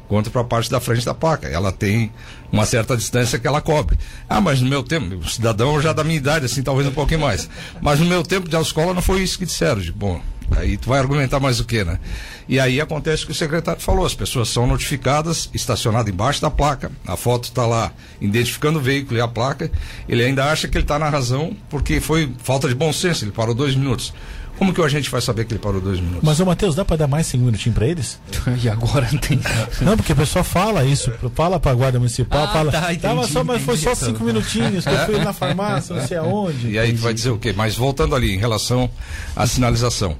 quanto 0.09 0.31
para 0.31 0.41
a 0.41 0.43
parte 0.43 0.69
da 0.69 0.81
frente 0.81 1.05
da 1.05 1.13
placa. 1.13 1.47
Ela 1.47 1.71
tem 1.71 2.11
uma 2.51 2.65
certa 2.65 2.97
distância 2.97 3.37
que 3.37 3.47
ela 3.47 3.61
cobre. 3.61 3.97
Ah, 4.27 4.41
mas 4.41 4.59
no 4.59 4.67
meu 4.67 4.83
tempo, 4.83 5.15
o 5.15 5.29
cidadão 5.29 5.79
já 5.79 5.93
da 5.93 6.03
minha 6.03 6.17
idade, 6.17 6.45
assim, 6.45 6.63
talvez 6.63 6.87
um 6.87 6.91
pouquinho 6.91 7.21
mais. 7.21 7.47
Mas 7.79 7.99
no 7.99 8.07
meu 8.07 8.23
tempo 8.23 8.49
de 8.49 8.55
autoescola 8.55 8.93
não 8.93 9.03
foi 9.03 9.21
isso 9.21 9.37
que 9.37 9.45
disseram. 9.45 9.79
Digo, 9.79 9.97
bom, 9.97 10.19
aí 10.57 10.77
tu 10.77 10.89
vai 10.89 10.99
argumentar 10.99 11.39
mais 11.39 11.59
o 11.59 11.65
que, 11.65 11.83
né? 11.83 11.99
E 12.47 12.59
aí 12.59 12.81
acontece 12.81 13.23
o 13.23 13.27
que 13.27 13.31
o 13.31 13.35
secretário 13.35 13.79
falou, 13.79 14.03
as 14.03 14.15
pessoas 14.15 14.49
são 14.49 14.65
notificadas, 14.65 15.47
estacionadas 15.53 16.11
embaixo 16.11 16.41
da 16.41 16.49
placa, 16.49 16.91
a 17.05 17.15
foto 17.15 17.43
está 17.43 17.67
lá 17.67 17.91
identificando 18.19 18.79
o 18.79 18.81
veículo 18.81 19.19
e 19.19 19.21
a 19.21 19.27
placa, 19.27 19.71
ele 20.07 20.23
ainda 20.23 20.45
acha 20.45 20.67
que 20.67 20.75
ele 20.75 20.83
está 20.83 20.97
na 20.97 21.07
razão 21.07 21.55
porque 21.69 22.01
foi 22.01 22.33
falta 22.39 22.67
de 22.67 22.73
bom 22.73 22.91
senso, 22.91 23.23
ele 23.23 23.31
parou 23.31 23.53
dois 23.53 23.75
minutos. 23.75 24.11
Como 24.59 24.73
que 24.73 24.81
o 24.81 24.83
agente 24.83 25.09
vai 25.09 25.21
saber 25.21 25.45
que 25.45 25.53
ele 25.53 25.59
parou 25.59 25.79
dois 25.81 25.99
minutos? 25.99 26.19
Mas, 26.21 26.39
ô 26.39 26.45
Matheus, 26.45 26.75
dá 26.75 26.83
pra 26.85 26.97
dar 26.97 27.07
mais 27.07 27.25
cinco 27.27 27.45
minutinhos 27.45 27.73
pra 27.75 27.87
eles? 27.87 28.19
e 28.61 28.67
agora 28.69 29.07
não 29.11 29.17
tem. 29.19 29.39
Não, 29.81 29.95
porque 29.95 30.11
a 30.11 30.15
pessoa 30.15 30.43
fala 30.43 30.83
isso, 30.85 31.11
fala 31.33 31.59
pra 31.59 31.73
guarda 31.73 31.97
municipal, 31.97 32.43
Ah, 32.43 32.47
fala. 32.51 32.71
tá, 32.71 32.81
entendi, 32.93 32.99
"Tava 32.99 33.27
só, 33.27 33.41
mas 33.43 33.61
foi 33.63 33.77
só 33.77 33.91
entendi. 33.93 34.05
cinco 34.11 34.23
minutinhos, 34.23 34.83
que 34.83 34.89
eu 34.91 35.05
fui 35.05 35.17
na 35.19 35.31
farmácia, 35.33 35.95
não 35.95 36.05
sei 36.05 36.17
aonde. 36.17 36.71
E 36.71 36.77
aí 36.77 36.91
vai 36.91 37.13
dizer 37.13 37.29
o 37.31 37.37
quê? 37.39 37.53
Mas 37.55 37.75
voltando 37.75 38.13
ali, 38.13 38.35
em 38.35 38.37
relação 38.37 38.89
à 39.35 39.47
sinalização. 39.47 40.17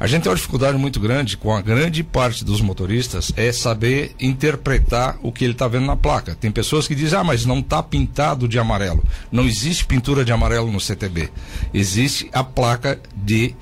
A 0.00 0.06
gente 0.06 0.22
tem 0.22 0.30
uma 0.30 0.36
dificuldade 0.36 0.78
muito 0.78 0.98
grande 0.98 1.36
com 1.36 1.54
a 1.54 1.60
grande 1.60 2.02
parte 2.02 2.44
dos 2.44 2.60
motoristas 2.62 3.30
é 3.36 3.52
saber 3.52 4.14
interpretar 4.18 5.18
o 5.22 5.30
que 5.30 5.44
ele 5.44 5.52
está 5.52 5.68
vendo 5.68 5.84
na 5.86 5.96
placa. 5.96 6.34
Tem 6.34 6.50
pessoas 6.50 6.88
que 6.88 6.94
dizem, 6.94 7.18
ah, 7.18 7.24
mas 7.24 7.44
não 7.44 7.58
está 7.58 7.82
pintado 7.82 8.48
de 8.48 8.58
amarelo. 8.58 9.04
Não 9.30 9.44
existe 9.44 9.84
pintura 9.84 10.24
de 10.24 10.32
amarelo 10.32 10.72
no 10.72 10.80
CTB. 10.80 11.28
Existe 11.74 12.30
a 12.32 12.42
placa 12.42 12.98
de 13.14 13.54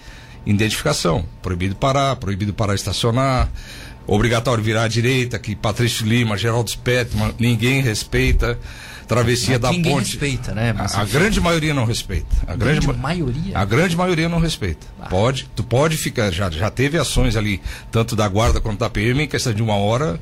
identificação. 0.46 1.24
Proibido 1.42 1.74
parar, 1.74 2.16
proibido 2.16 2.52
parar 2.52 2.74
estacionar. 2.74 3.48
Obrigatório 4.06 4.62
virar 4.64 4.84
à 4.84 4.88
direita, 4.88 5.38
que 5.38 5.54
Patrício 5.54 6.04
Lima, 6.06 6.36
Geraldo 6.36 6.70
Spettman, 6.70 7.34
ninguém 7.38 7.80
respeita. 7.80 8.58
Travessia 9.06 9.58
da 9.58 9.72
Ninguém 9.72 9.92
ponte. 9.92 10.12
respeita, 10.12 10.54
né? 10.54 10.72
Mas, 10.72 10.94
A, 10.94 11.00
a 11.00 11.04
grande 11.04 11.40
maioria 11.40 11.74
não 11.74 11.84
respeita. 11.84 12.28
A 12.46 12.54
grande, 12.54 12.80
Grande 12.80 12.86
ma- 12.86 12.92
maioria? 13.08 13.58
A 13.58 13.64
grande 13.64 13.96
maioria 13.96 14.28
não 14.28 14.38
respeita. 14.38 14.86
Pode, 15.08 15.48
tu 15.56 15.64
pode 15.64 15.96
ficar, 15.96 16.30
já, 16.30 16.48
já 16.48 16.70
teve 16.70 16.96
ações 16.96 17.34
ali, 17.34 17.60
tanto 17.90 18.14
da 18.14 18.28
guarda 18.28 18.60
quanto 18.60 18.78
da 18.78 18.88
PM, 18.88 19.24
em 19.24 19.26
questão 19.26 19.52
de 19.52 19.60
uma 19.62 19.74
hora, 19.74 20.16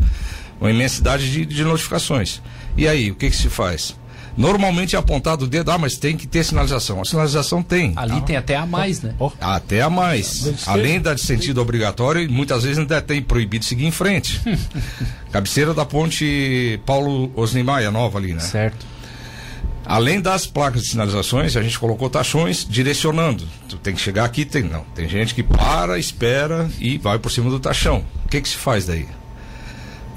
uma 0.58 0.70
imensidade 0.70 1.30
de, 1.30 1.44
de 1.44 1.64
notificações. 1.64 2.40
E 2.78 2.88
aí, 2.88 3.10
o 3.10 3.14
que 3.14 3.28
que 3.28 3.36
se 3.36 3.50
faz? 3.50 3.94
Normalmente 4.38 4.94
é 4.94 4.98
apontado 4.98 5.46
o 5.46 5.48
dedo, 5.48 5.72
ah, 5.72 5.76
mas 5.76 5.96
tem 5.96 6.16
que 6.16 6.24
ter 6.24 6.44
sinalização. 6.44 7.00
A 7.00 7.04
sinalização 7.04 7.60
tem. 7.60 7.92
Ali 7.96 8.20
tem 8.20 8.36
até 8.36 8.54
a 8.54 8.64
mais, 8.64 9.02
né? 9.02 9.12
Até 9.40 9.82
a 9.82 9.90
mais. 9.90 10.64
Além 10.64 11.00
da 11.00 11.12
de 11.12 11.22
sentido 11.22 11.60
obrigatório, 11.60 12.30
muitas 12.30 12.62
vezes 12.62 12.78
ainda 12.78 13.02
tem 13.02 13.20
proibido 13.20 13.64
seguir 13.64 13.86
em 13.86 13.90
frente. 13.90 14.40
Cabeceira 15.32 15.74
da 15.74 15.84
ponte 15.84 16.80
Paulo 16.86 17.32
Osnimaia, 17.34 17.90
nova 17.90 18.18
ali, 18.18 18.32
né? 18.32 18.38
Certo. 18.38 18.86
Além 19.84 20.20
das 20.20 20.46
placas 20.46 20.82
de 20.82 20.90
sinalizações, 20.90 21.56
a 21.56 21.62
gente 21.62 21.76
colocou 21.76 22.08
taxões 22.08 22.64
direcionando. 22.68 23.44
Tu 23.68 23.76
tem 23.78 23.94
que 23.94 24.00
chegar 24.00 24.24
aqui, 24.24 24.44
tem 24.44 24.62
não. 24.62 24.84
Tem 24.94 25.08
gente 25.08 25.34
que 25.34 25.42
para, 25.42 25.98
espera 25.98 26.70
e 26.78 26.96
vai 26.96 27.18
por 27.18 27.32
cima 27.32 27.50
do 27.50 27.58
taxão. 27.58 28.04
O 28.24 28.28
que 28.28 28.40
que 28.40 28.48
se 28.48 28.56
faz 28.56 28.86
daí? 28.86 29.08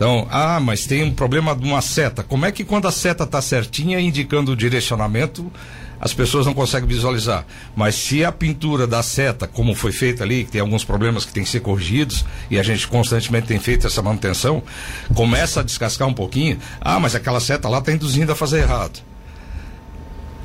Então, 0.01 0.27
ah, 0.31 0.60
mas 0.60 0.88
tem 0.88 1.03
um 1.03 1.12
problema 1.13 1.55
de 1.55 1.63
uma 1.63 1.79
seta. 1.79 2.24
Como 2.24 2.43
é 2.43 2.51
que 2.51 2.63
quando 2.63 2.88
a 2.88 2.91
seta 2.91 3.24
está 3.24 3.39
certinha 3.39 4.00
indicando 4.00 4.51
o 4.51 4.55
direcionamento, 4.55 5.51
as 6.00 6.12
pessoas 6.12 6.48
não 6.48 6.55
conseguem 6.55 6.89
visualizar? 6.89 7.46
Mas 7.75 7.93
se 7.93 8.25
a 8.25 8.31
pintura 8.31 8.88
da 8.88 9.03
seta, 9.03 9.46
como 9.48 9.75
foi 9.75 9.91
feita 9.91 10.24
ali, 10.24 10.43
que 10.43 10.50
tem 10.53 10.60
alguns 10.62 10.84
problemas 10.84 11.24
que 11.24 11.31
têm 11.31 11.43
que 11.43 11.50
ser 11.51 11.60
corrigidos, 11.60 12.25
e 12.50 12.58
a 12.60 12.63
gente 12.63 12.88
constantemente 12.88 13.46
tem 13.46 13.60
feito 13.60 13.86
essa 13.86 14.01
manutenção, 14.01 14.63
começa 15.13 15.60
a 15.60 15.63
descascar 15.63 16.08
um 16.08 16.15
pouquinho. 16.15 16.58
Ah, 16.81 17.00
mas 17.00 17.13
aquela 17.13 17.39
seta 17.39 17.70
lá 17.70 17.77
está 17.77 17.91
induzindo 17.91 18.31
a 18.31 18.36
fazer 18.36 18.62
errado. 18.62 19.03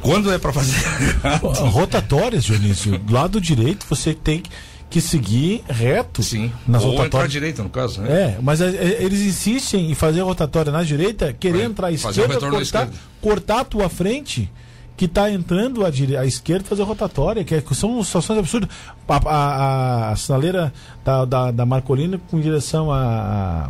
Quando 0.02 0.30
é 0.30 0.38
para 0.38 0.52
fazer 0.52 0.76
errado? 1.25 1.46
rotatórias, 1.70 2.44
Dionísio. 2.44 2.98
Do 2.98 3.14
lado 3.14 3.40
direito 3.40 3.86
você 3.88 4.12
tem 4.12 4.40
que- 4.40 4.50
que 4.88 5.00
seguir 5.00 5.62
reto 5.68 6.22
Sim. 6.22 6.52
nas 6.66 6.82
Ou 6.82 6.90
entrar 6.90 7.00
à 7.00 7.04
rotatórias. 7.04 7.32
direita, 7.32 7.62
no 7.62 7.68
caso, 7.68 8.00
né? 8.02 8.08
É, 8.10 8.38
mas 8.40 8.60
é, 8.60 8.68
é, 8.68 9.02
eles 9.02 9.20
insistem 9.20 9.90
em 9.90 9.94
fazer 9.94 10.20
a 10.20 10.24
rotatória 10.24 10.70
na 10.70 10.82
direita, 10.82 11.32
querer 11.32 11.58
Vai 11.58 11.66
entrar 11.66 11.86
à 11.88 11.92
esquerda, 11.92 12.38
cortar, 12.38 12.62
esquerda. 12.62 12.92
cortar 13.20 13.60
a 13.60 13.64
tua 13.64 13.88
frente, 13.88 14.50
que 14.96 15.04
está 15.06 15.30
entrando 15.30 15.84
à, 15.84 15.90
dire... 15.90 16.16
à 16.16 16.24
esquerda 16.24 16.64
fazer 16.66 16.82
rotatória, 16.84 17.44
que 17.44 17.54
é- 17.54 17.62
são 17.72 18.02
situações 18.02 18.38
absurdas. 18.38 18.70
A, 19.08 19.16
a- 19.28 20.10
a 20.12 20.16
sinaleira 20.16 20.72
da, 21.04 21.24
da, 21.24 21.50
da 21.50 21.66
Marcolina 21.66 22.18
com 22.30 22.40
direção 22.40 22.90
a. 22.90 23.68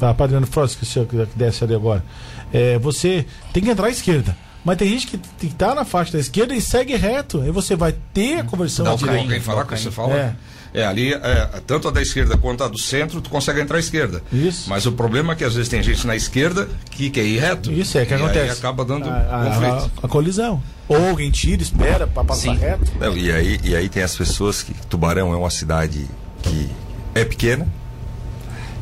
a 0.00 0.14
Padre 0.14 0.44
Frost, 0.46 0.78
que, 0.78 0.86
que 1.06 1.26
desce 1.34 1.64
ali 1.64 1.74
agora. 1.74 2.04
É, 2.52 2.78
você 2.78 3.24
tem 3.52 3.62
que 3.62 3.70
entrar 3.70 3.86
à 3.86 3.90
esquerda. 3.90 4.36
Mas 4.64 4.76
tem 4.78 4.88
gente 4.88 5.06
que 5.08 5.46
está 5.46 5.74
na 5.74 5.84
faixa 5.84 6.12
da 6.12 6.18
esquerda 6.20 6.54
e 6.54 6.60
segue 6.60 6.94
reto. 6.96 7.40
Aí 7.42 7.50
você 7.50 7.74
vai 7.74 7.94
ter 8.14 8.38
a 8.40 8.44
conversão 8.44 8.84
Dá 8.84 8.92
à 8.92 8.94
o 8.94 8.98
direita. 8.98 9.22
alguém 9.22 9.40
falar 9.40 9.64
que 9.64 9.76
você 9.78 9.90
fala? 9.90 10.14
É. 10.14 10.34
É, 10.74 10.86
ali, 10.86 11.12
é, 11.12 11.60
tanto 11.66 11.86
a 11.88 11.90
da 11.90 12.00
esquerda 12.00 12.34
quanto 12.38 12.64
a 12.64 12.68
do 12.68 12.78
centro, 12.80 13.20
tu 13.20 13.28
consegue 13.28 13.60
entrar 13.60 13.76
à 13.76 13.80
esquerda. 13.80 14.22
Isso. 14.32 14.70
Mas 14.70 14.86
o 14.86 14.92
problema 14.92 15.34
é 15.34 15.36
que 15.36 15.44
às 15.44 15.52
vezes 15.54 15.68
tem 15.68 15.82
gente 15.82 16.06
na 16.06 16.16
esquerda 16.16 16.66
que 16.90 17.10
quer 17.10 17.24
ir 17.24 17.38
reto. 17.40 17.70
Isso 17.70 17.98
é 17.98 18.06
que 18.06 18.12
e 18.12 18.16
acontece. 18.16 18.38
Aí 18.52 18.58
acaba 18.58 18.82
dando 18.82 19.06
a, 19.10 19.12
a- 19.18 19.44
conflito. 19.50 19.90
a- 20.02 20.06
a 20.06 20.08
colisão. 20.08 20.62
Ou 20.88 21.10
alguém 21.10 21.30
tira, 21.30 21.60
espera 21.60 22.06
para 22.06 22.24
passar 22.24 22.54
Sim. 22.54 22.56
reto. 22.56 22.90
Não, 22.98 23.14
e, 23.14 23.30
aí, 23.30 23.60
e 23.62 23.76
aí 23.76 23.86
tem 23.90 24.02
as 24.02 24.16
pessoas 24.16 24.62
que. 24.62 24.72
Tubarão 24.88 25.30
é 25.34 25.36
uma 25.36 25.50
cidade 25.50 26.06
que 26.42 26.70
é 27.14 27.22
pequena. 27.24 27.66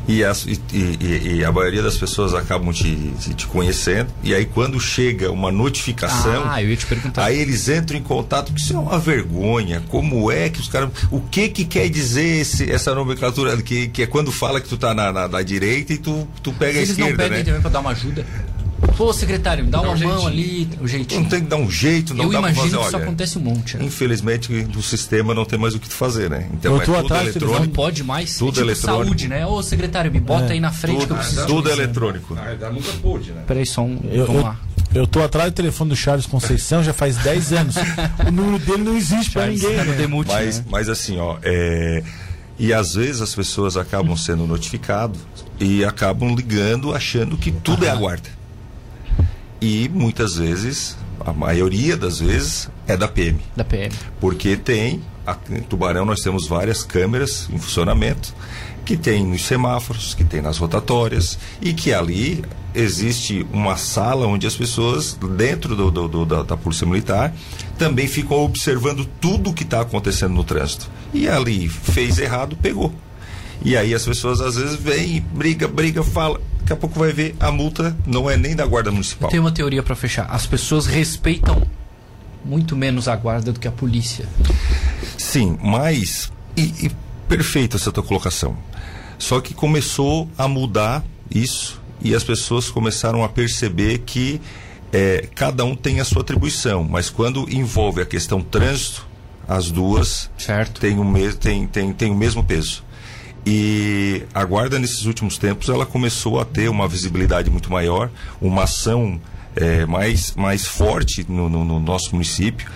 E, 0.07 0.23
as- 0.23 0.45
e- 0.45 0.59
e- 0.73 1.35
e 1.37 1.45
a 1.45 1.51
maioria 1.51 1.81
das 1.83 1.97
pessoas 1.97 2.33
acabam 2.33 2.73
te, 2.73 2.95
te- 3.35 3.45
conhecendo. 3.47 4.09
E 4.23 4.33
aí, 4.33 4.45
quando 4.45 4.79
chega 4.79 5.31
uma 5.31 5.51
notificação. 5.51 6.43
Ah, 6.49 6.61
eu 6.61 6.69
ia 6.69 6.77
te 6.77 6.85
perguntar. 6.85 7.23
Aí 7.25 7.39
eles 7.39 7.69
entram 7.69 7.97
em 7.97 8.03
contato, 8.03 8.47
porque 8.47 8.61
isso 8.61 8.73
é 8.73 8.79
uma 8.79 8.97
vergonha. 8.99 9.83
Como 9.89 10.31
é 10.31 10.49
que 10.49 10.59
os 10.59 10.67
caras. 10.67 10.89
O 11.11 11.19
que 11.21 11.49
que 11.49 11.65
quer 11.65 11.89
dizer 11.89 12.41
esse- 12.41 12.69
essa 12.71 12.93
nomenclatura? 12.95 13.55
Que, 13.61 13.87
que 13.87 14.03
é 14.03 14.07
quando 14.07 14.31
fala 14.31 14.59
que 14.59 14.67
tu 14.67 14.77
tá 14.77 14.93
na, 14.93 15.11
na- 15.11 15.27
na 15.27 15.41
direita 15.41 15.93
e 15.93 15.97
tu, 15.97 16.27
tu 16.41 16.51
pega 16.53 16.79
a 16.79 16.81
Eles 16.81 16.97
não 16.97 17.07
esquerda, 17.07 17.23
pedem 17.23 17.37
né? 17.39 17.43
também 17.45 17.61
pra 17.61 17.69
dar 17.69 17.79
uma 17.79 17.91
ajuda. 17.91 18.25
Pô, 18.97 19.11
secretário, 19.13 19.63
me 19.65 19.71
dá 19.71 19.81
uma 19.81 19.93
um 19.93 19.97
mão 19.99 20.27
ali, 20.27 20.67
o 20.73 20.77
Tu 20.83 20.87
jeitinho. 20.87 21.21
não 21.21 21.29
tem 21.29 21.41
que 21.41 21.47
dar 21.47 21.55
um 21.57 21.69
jeito, 21.71 22.13
não 22.13 22.25
eu 22.25 22.31
dá 22.31 22.39
pra 22.41 22.51
imagino 22.51 22.65
fazer, 22.65 22.77
que 22.81 22.87
isso 22.87 22.95
olha, 22.97 23.05
acontece 23.05 23.37
um 23.37 23.41
monte, 23.41 23.77
né? 23.77 23.85
Infelizmente, 23.85 24.51
no 24.51 24.81
sistema 24.83 25.33
não 25.33 25.43
tem 25.45 25.57
mais 25.57 25.73
o 25.73 25.79
que 25.79 25.89
tu 25.89 25.95
fazer, 25.95 26.29
né? 26.29 26.47
Então 26.53 26.73
Eu 26.75 26.81
é 26.81 26.85
tô 26.85 26.93
tudo 26.93 27.05
atrás 27.05 27.33
do 27.33 27.39
Não 27.39 27.47
eletrônico. 27.47 27.73
pode 27.75 28.03
mais. 28.03 28.37
Tudo 28.37 28.49
é 28.49 28.53
tipo 28.53 28.65
eletrônico. 28.67 29.05
saúde, 29.05 29.27
né? 29.27 29.45
Ô, 29.45 29.63
secretário, 29.63 30.11
me 30.11 30.19
bota 30.19 30.53
aí 30.53 30.59
na 30.59 30.71
frente 30.71 30.97
que 30.97 31.03
eu 31.03 31.07
Tudo, 31.07 31.17
preciso. 31.17 31.47
tudo 31.47 31.69
eletrônico. 31.69 32.35
Ah, 32.37 32.49
ainda 32.49 32.69
nunca 32.69 32.91
pude, 33.01 33.31
né? 33.31 33.43
Peraí, 33.47 33.65
só 33.65 33.81
um. 33.81 33.99
Eu, 34.11 34.25
Vamos 34.27 34.41
eu, 34.41 34.47
lá. 34.47 34.59
eu 34.93 35.07
tô 35.07 35.21
atrás 35.23 35.51
do 35.51 35.55
telefone 35.55 35.89
do 35.89 35.95
Charles 35.95 36.25
Conceição 36.27 36.83
já 36.83 36.93
faz 36.93 37.17
10 37.17 37.53
anos. 37.53 37.75
o 38.27 38.31
número 38.31 38.59
dele 38.59 38.83
não 38.83 38.95
existe 38.95 39.31
pra 39.31 39.43
Charles, 39.43 39.61
ninguém. 39.63 39.77
no 39.79 39.91
né? 39.91 39.97
Demute, 39.97 40.31
Mas, 40.31 40.59
né? 40.59 40.65
mas 40.69 40.89
assim, 40.89 41.17
ó, 41.17 41.37
é, 41.41 42.03
e 42.59 42.71
às 42.73 42.93
vezes 42.93 43.21
as 43.21 43.33
pessoas 43.33 43.77
acabam 43.77 44.15
sendo 44.15 44.45
notificadas 44.45 45.17
e 45.59 45.83
acabam 45.83 46.35
ligando 46.35 46.93
achando 46.93 47.35
que 47.37 47.51
tudo 47.51 47.85
é 47.85 47.89
a 47.89 47.95
guarda. 47.95 48.29
E 49.61 49.87
muitas 49.93 50.35
vezes, 50.37 50.97
a 51.23 51.31
maioria 51.31 51.95
das 51.95 52.19
vezes, 52.19 52.67
é 52.87 52.97
da 52.97 53.07
PM. 53.07 53.39
Da 53.55 53.63
PM. 53.63 53.93
Porque 54.19 54.57
tem, 54.57 55.01
aqui 55.25 55.53
em 55.53 55.61
Tubarão 55.61 56.03
nós 56.03 56.19
temos 56.21 56.47
várias 56.47 56.83
câmeras 56.83 57.47
em 57.51 57.57
funcionamento, 57.59 58.33
que 58.83 58.97
tem 58.97 59.23
nos 59.23 59.43
semáforos, 59.45 60.15
que 60.15 60.23
tem 60.23 60.41
nas 60.41 60.57
rotatórias, 60.57 61.37
e 61.61 61.73
que 61.73 61.93
ali 61.93 62.43
existe 62.73 63.45
uma 63.53 63.77
sala 63.77 64.25
onde 64.25 64.47
as 64.47 64.55
pessoas, 64.55 65.15
dentro 65.37 65.75
do, 65.75 65.91
do- 65.91 66.07
do- 66.07 66.25
da, 66.25 66.41
da 66.41 66.57
Polícia 66.57 66.87
Militar, 66.87 67.31
também 67.77 68.07
ficam 68.07 68.37
observando 68.43 69.05
tudo 69.19 69.51
o 69.51 69.53
que 69.53 69.63
está 69.63 69.81
acontecendo 69.81 70.33
no 70.33 70.43
trânsito. 70.43 70.89
E 71.13 71.27
ali 71.27 71.69
fez 71.69 72.17
errado, 72.17 72.57
pegou. 72.59 72.91
E 73.63 73.77
aí 73.77 73.93
as 73.93 74.03
pessoas 74.03 74.41
às 74.41 74.55
vezes 74.55 74.75
vêm, 74.77 75.21
briga, 75.33 75.67
briga, 75.67 76.01
fala. 76.01 76.41
Daqui 76.71 76.85
a 76.85 76.87
pouco 76.87 76.99
vai 76.99 77.11
ver, 77.11 77.35
a 77.37 77.51
multa 77.51 77.97
não 78.07 78.29
é 78.29 78.37
nem 78.37 78.55
da 78.55 78.65
Guarda 78.65 78.91
Municipal. 78.91 79.29
Tem 79.29 79.41
uma 79.41 79.51
teoria 79.51 79.83
pra 79.83 79.93
fechar. 79.93 80.25
As 80.29 80.45
pessoas 80.45 80.85
respeitam 80.85 81.67
muito 82.45 82.77
menos 82.77 83.09
a 83.09 83.15
guarda 83.17 83.51
do 83.51 83.59
que 83.59 83.67
a 83.67 83.71
polícia. 83.71 84.25
Sim, 85.17 85.57
mas. 85.61 86.31
E, 86.55 86.85
e 86.85 86.91
perfeita 87.27 87.75
essa 87.75 87.91
tua 87.91 88.03
colocação. 88.03 88.55
Só 89.19 89.41
que 89.41 89.53
começou 89.53 90.29
a 90.37 90.47
mudar 90.47 91.03
isso 91.29 91.81
e 92.01 92.15
as 92.15 92.23
pessoas 92.23 92.69
começaram 92.69 93.21
a 93.21 93.27
perceber 93.27 93.99
que 93.99 94.39
eh, 94.93 95.27
cada 95.35 95.65
um 95.65 95.75
tem 95.75 95.99
a 95.99 96.05
sua 96.05 96.21
atribuição, 96.21 96.85
mas 96.85 97.09
quando 97.09 97.49
envolve 97.53 98.01
a 98.01 98.05
questão 98.05 98.41
trânsito, 98.41 99.05
as 99.45 99.69
duas 99.69 100.29
Certo. 100.37 100.79
têm 100.79 100.97
o, 100.97 101.33
tem, 101.33 101.67
tem, 101.67 101.91
tem 101.91 102.11
o 102.11 102.15
mesmo 102.15 102.43
peso. 102.45 102.81
E 103.45 104.23
a 104.33 104.43
guarda 104.45 104.77
nesses 104.77 105.05
últimos 105.05 105.37
tempos 105.37 105.67
ela 105.69 105.85
começou 105.85 106.39
a 106.39 106.45
ter 106.45 106.69
uma 106.69 106.87
visibilidade 106.87 107.49
muito 107.49 107.71
maior, 107.71 108.09
uma 108.39 108.63
ação 108.63 109.19
eh, 109.55 109.85
mais, 109.85 110.33
mais 110.35 110.65
forte 110.67 111.25
no, 111.27 111.49
no- 111.49 111.65
no 111.65 111.79
nosso 111.79 112.11
município 112.13 112.69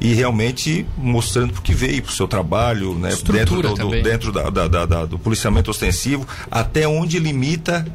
e 0.00 0.14
realmente 0.14 0.86
mostrando 0.96 1.52
porque 1.52 1.72
veio 1.74 2.02
para 2.02 2.10
o 2.10 2.14
seu 2.14 2.26
trabalho, 2.26 2.94
né, 2.94 3.10
Estrutura 3.10 3.68
dentro, 3.68 3.84
do, 3.84 3.90
do- 3.90 4.02
dentro 4.02 4.32
da, 4.32 4.48
da- 4.50 4.68
da- 4.68 4.86
da- 4.86 5.04
do 5.06 5.18
policiamento 5.18 5.70
ostensivo, 5.70 6.26
até 6.50 6.88
onde 6.88 7.18
limita 7.18 7.86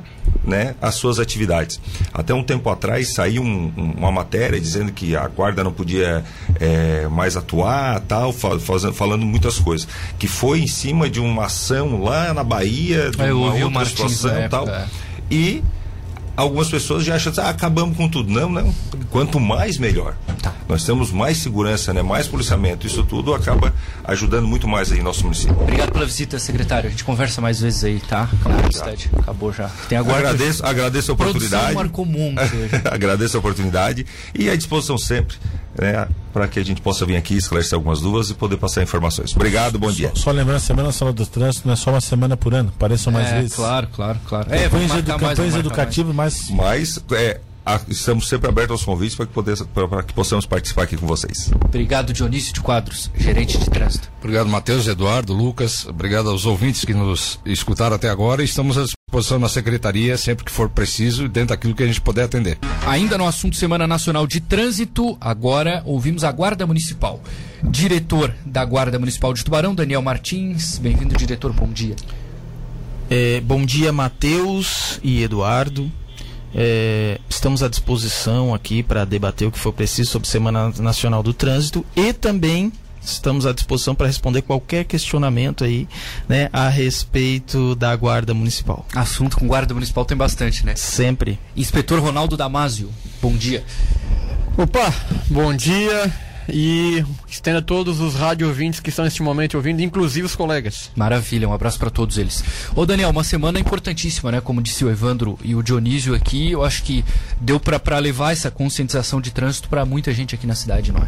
né, 0.43 0.75
as 0.81 0.95
suas 0.95 1.17
atividades. 1.19 1.79
Até 2.13 2.33
um 2.33 2.43
tempo 2.43 2.69
atrás 2.69 3.13
saiu 3.13 3.41
um- 3.41 3.71
um- 3.75 3.93
uma 3.97 4.11
matéria 4.11 4.59
dizendo 4.59 4.91
que 4.91 5.15
a 5.15 5.27
guarda 5.27 5.63
não 5.63 5.71
podia 5.71 6.23
eh, 6.59 7.07
mais 7.11 7.35
atuar, 7.35 7.99
tal, 8.01 8.31
falando 8.33 9.25
muitas 9.25 9.57
coisas, 9.59 9.87
que 10.19 10.27
foi 10.27 10.59
em 10.61 10.67
cima 10.67 11.09
de 11.09 11.19
uma 11.19 11.45
ação 11.45 12.01
lá 12.03 12.33
na 12.33 12.43
Bahia, 12.43 13.09
de 13.11 13.21
eu 13.21 13.39
uma 13.39 13.79
outra 13.79 13.85
situação, 13.85 14.31
tal, 14.49 14.69
é. 14.69 14.85
e 15.31 15.63
algumas 16.35 16.69
pessoas 16.69 17.03
já 17.03 17.15
acham, 17.15 17.33
ah, 17.37 17.49
acabamos 17.49 17.95
com 17.95 18.07
tudo. 18.07 18.31
Não, 18.31 18.49
não. 18.49 18.73
Quanto 19.09 19.39
mais, 19.39 19.77
melhor. 19.77 20.15
Tá. 20.41 20.53
Nós 20.67 20.83
temos 20.83 21.11
mais 21.11 21.37
segurança, 21.37 21.93
né? 21.93 22.01
mais 22.01 22.27
policiamento. 22.27 22.85
Isso 22.85 23.03
tudo 23.03 23.33
acaba 23.33 23.73
ajudando 24.03 24.47
muito 24.47 24.67
mais 24.67 24.91
aí 24.91 25.01
nosso 25.01 25.23
município. 25.23 25.55
Obrigado 25.59 25.91
pela 25.91 26.05
visita, 26.05 26.37
secretário. 26.39 26.87
A 26.87 26.91
gente 26.91 27.03
conversa 27.03 27.41
mais 27.41 27.59
vezes 27.59 27.83
aí, 27.83 27.99
tá? 27.99 28.29
Na 28.43 28.71
cidade. 28.71 29.09
Acabou 29.17 29.53
já. 29.53 29.69
Tem 29.87 29.97
agora 29.97 30.29
agradeço, 30.29 30.65
agradeço 30.65 31.11
a 31.11 31.13
oportunidade. 31.13 31.75
Marcou 31.75 32.05
muito 32.05 32.41
agradeço 32.85 33.37
a 33.37 33.39
oportunidade 33.39 34.05
e 34.33 34.49
à 34.49 34.55
disposição 34.55 34.97
sempre, 34.97 35.37
né? 35.79 36.07
Para 36.33 36.47
que 36.47 36.59
a 36.59 36.63
gente 36.63 36.81
possa 36.81 37.05
vir 37.05 37.15
aqui 37.15 37.35
esclarecer 37.35 37.75
algumas 37.75 38.01
dúvidas 38.01 38.29
e 38.29 38.33
poder 38.33 38.57
passar 38.57 38.83
informações. 38.83 39.35
Obrigado, 39.35 39.79
bom 39.79 39.91
dia. 39.91 40.09
Só, 40.15 40.23
só 40.23 40.31
lembrando, 40.31 40.57
a 40.57 40.59
Semana 40.59 40.87
Nacional 40.87 41.13
do 41.13 41.25
Trânsito 41.25 41.67
não 41.67 41.73
é 41.73 41.77
só 41.77 41.91
uma 41.91 42.01
semana 42.01 42.35
por 42.35 42.53
ano, 42.53 42.73
pareçam 42.77 43.11
mais 43.11 43.27
é, 43.27 43.39
vezes. 43.39 43.55
Claro, 43.55 43.87
claro, 43.93 44.19
claro. 44.27 44.53
É, 44.53 44.63
campanhas, 44.63 44.95
edu 44.95 45.17
campanhas 45.17 45.55
educativas, 45.55 46.15
mais. 46.15 46.49
Mas 46.49 47.03
é, 47.11 47.39
estamos 47.89 48.27
sempre 48.27 48.49
abertos 48.49 48.71
aos 48.71 48.83
convites 48.83 49.15
para 49.15 49.25
que, 49.25 49.33
poder, 49.33 49.57
que 50.05 50.13
possamos 50.13 50.45
participar 50.45 50.83
aqui 50.83 50.97
com 50.97 51.07
vocês. 51.07 51.51
Obrigado, 51.63 52.13
Dionísio 52.13 52.53
de 52.53 52.61
Quadros, 52.61 53.11
gerente 53.17 53.57
de 53.57 53.69
trânsito. 53.69 54.09
Obrigado, 54.19 54.47
Matheus, 54.49 54.87
Eduardo, 54.87 55.33
Lucas. 55.33 55.85
Obrigado 55.85 56.29
aos 56.29 56.45
ouvintes 56.45 56.85
que 56.85 56.93
nos 56.93 57.39
escutaram 57.45 57.95
até 57.95 58.09
agora. 58.09 58.43
Estamos 58.43 58.77
à 58.77 58.83
disposição 58.83 59.39
na 59.39 59.49
secretaria 59.49 60.17
sempre 60.17 60.45
que 60.45 60.51
for 60.51 60.69
preciso, 60.69 61.27
dentro 61.27 61.49
daquilo 61.49 61.75
que 61.75 61.83
a 61.83 61.87
gente 61.87 62.01
puder 62.01 62.25
atender. 62.25 62.57
Ainda 62.85 63.17
no 63.17 63.27
assunto 63.27 63.55
Semana 63.55 63.87
Nacional 63.87 64.27
de 64.27 64.39
Trânsito, 64.39 65.17
agora 65.19 65.81
ouvimos 65.85 66.23
a 66.23 66.31
Guarda 66.31 66.65
Municipal. 66.67 67.21
Diretor 67.63 68.33
da 68.45 68.63
Guarda 68.63 68.99
Municipal 68.99 69.33
de 69.33 69.43
Tubarão, 69.43 69.73
Daniel 69.73 70.01
Martins. 70.01 70.77
Bem-vindo, 70.77 71.15
diretor. 71.15 71.51
Bom 71.51 71.67
dia. 71.67 71.95
É, 73.09 73.39
bom 73.41 73.63
dia, 73.65 73.91
Matheus 73.91 74.99
e 75.03 75.21
Eduardo. 75.21 75.91
É, 76.57 77.19
estamos 77.29 77.61
à 77.61 77.67
disposição 77.67 78.53
aqui 78.53 78.81
para 78.81 79.03
debater 79.03 79.45
o 79.45 79.51
que 79.51 79.59
for 79.59 79.73
preciso 79.73 80.09
sobre 80.09 80.29
Semana 80.29 80.71
Nacional 80.79 81.21
do 81.21 81.33
Trânsito 81.33 81.85
e 81.93 82.13
também 82.13 82.71
estamos 83.03 83.45
à 83.45 83.51
disposição 83.51 83.93
para 83.93 84.07
responder 84.07 84.41
qualquer 84.41 84.85
questionamento 84.85 85.65
aí, 85.65 85.85
né, 86.29 86.49
a 86.53 86.69
respeito 86.69 87.75
da 87.75 87.93
Guarda 87.95 88.33
Municipal. 88.33 88.85
Assunto 88.95 89.37
com 89.37 89.47
Guarda 89.47 89.73
Municipal 89.73 90.05
tem 90.05 90.17
bastante, 90.17 90.65
né? 90.65 90.75
Sempre. 90.77 91.37
Inspetor 91.57 91.99
Ronaldo 91.99 92.37
Damasio, 92.37 92.89
bom 93.21 93.35
dia. 93.35 93.63
Opa, 94.57 94.93
bom 95.29 95.53
dia 95.53 96.24
e 96.49 97.03
estenda 97.27 97.59
a 97.59 97.61
todos 97.61 97.99
os 97.99 98.15
rádio 98.15 98.47
ouvintes 98.47 98.79
que 98.79 98.89
estão 98.89 99.05
neste 99.05 99.21
momento 99.21 99.55
ouvindo, 99.55 99.81
inclusive 99.81 100.25
os 100.25 100.35
colegas. 100.35 100.91
Maravilha, 100.95 101.47
um 101.47 101.53
abraço 101.53 101.79
para 101.79 101.89
todos 101.89 102.17
eles. 102.17 102.43
Ô 102.75 102.85
Daniel, 102.85 103.09
uma 103.09 103.23
semana 103.23 103.59
importantíssima, 103.59 104.31
né? 104.31 104.41
Como 104.41 104.61
disse 104.61 104.83
o 104.85 104.89
Evandro 104.89 105.37
e 105.43 105.55
o 105.55 105.63
Dionísio 105.63 106.13
aqui, 106.13 106.51
eu 106.51 106.63
acho 106.63 106.83
que 106.83 107.03
deu 107.39 107.59
para 107.59 107.99
levar 107.99 108.31
essa 108.31 108.51
conscientização 108.51 109.19
de 109.19 109.31
trânsito 109.31 109.69
para 109.69 109.85
muita 109.85 110.13
gente 110.13 110.35
aqui 110.35 110.47
na 110.47 110.55
cidade, 110.55 110.91
não 110.91 111.01
é? 111.01 111.07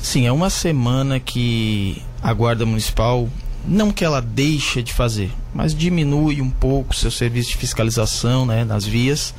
Sim, 0.00 0.26
é 0.26 0.32
uma 0.32 0.50
semana 0.50 1.18
que 1.18 2.02
a 2.22 2.32
Guarda 2.32 2.64
Municipal 2.64 3.28
não 3.66 3.90
que 3.90 4.04
ela 4.04 4.20
deixa 4.22 4.82
de 4.82 4.92
fazer, 4.92 5.30
mas 5.52 5.74
diminui 5.74 6.40
um 6.40 6.50
pouco 6.50 6.94
seu 6.94 7.10
serviço 7.10 7.50
de 7.50 7.56
fiscalização 7.56 8.46
né, 8.46 8.64
nas 8.64 8.84
vias 8.84 9.34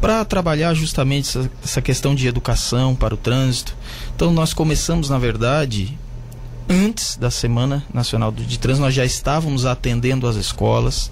para 0.00 0.24
trabalhar 0.24 0.74
justamente 0.74 1.28
essa, 1.28 1.50
essa 1.62 1.82
questão 1.82 2.14
de 2.14 2.26
educação 2.26 2.94
para 2.94 3.14
o 3.14 3.16
trânsito. 3.16 3.76
Então 4.18 4.32
nós 4.32 4.52
começamos, 4.52 5.08
na 5.08 5.16
verdade, 5.16 5.96
antes 6.68 7.14
da 7.14 7.30
Semana 7.30 7.84
Nacional 7.94 8.32
de 8.32 8.58
Trânsito, 8.58 8.84
nós 8.84 8.92
já 8.92 9.04
estávamos 9.04 9.64
atendendo 9.64 10.26
as 10.26 10.34
escolas, 10.34 11.08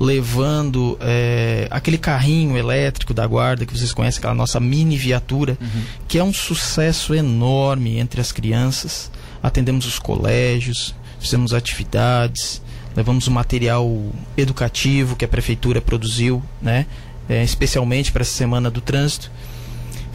levando 0.00 0.96
é, 1.02 1.68
aquele 1.70 1.98
carrinho 1.98 2.56
elétrico 2.56 3.12
da 3.12 3.26
guarda, 3.26 3.66
que 3.66 3.76
vocês 3.76 3.92
conhecem, 3.92 4.20
aquela 4.20 4.34
nossa 4.34 4.58
mini 4.58 4.96
viatura, 4.96 5.58
uhum. 5.60 5.82
que 6.08 6.18
é 6.18 6.24
um 6.24 6.32
sucesso 6.32 7.14
enorme 7.14 7.98
entre 7.98 8.22
as 8.22 8.32
crianças. 8.32 9.10
Atendemos 9.42 9.84
os 9.84 9.98
colégios, 9.98 10.94
fizemos 11.20 11.52
atividades, 11.52 12.62
levamos 12.96 13.26
o 13.26 13.30
material 13.30 13.86
educativo 14.34 15.14
que 15.14 15.26
a 15.26 15.28
prefeitura 15.28 15.82
produziu, 15.82 16.42
né? 16.62 16.86
É, 17.28 17.44
especialmente 17.44 18.10
para 18.10 18.22
essa 18.22 18.32
semana 18.32 18.70
do 18.70 18.80
trânsito. 18.80 19.30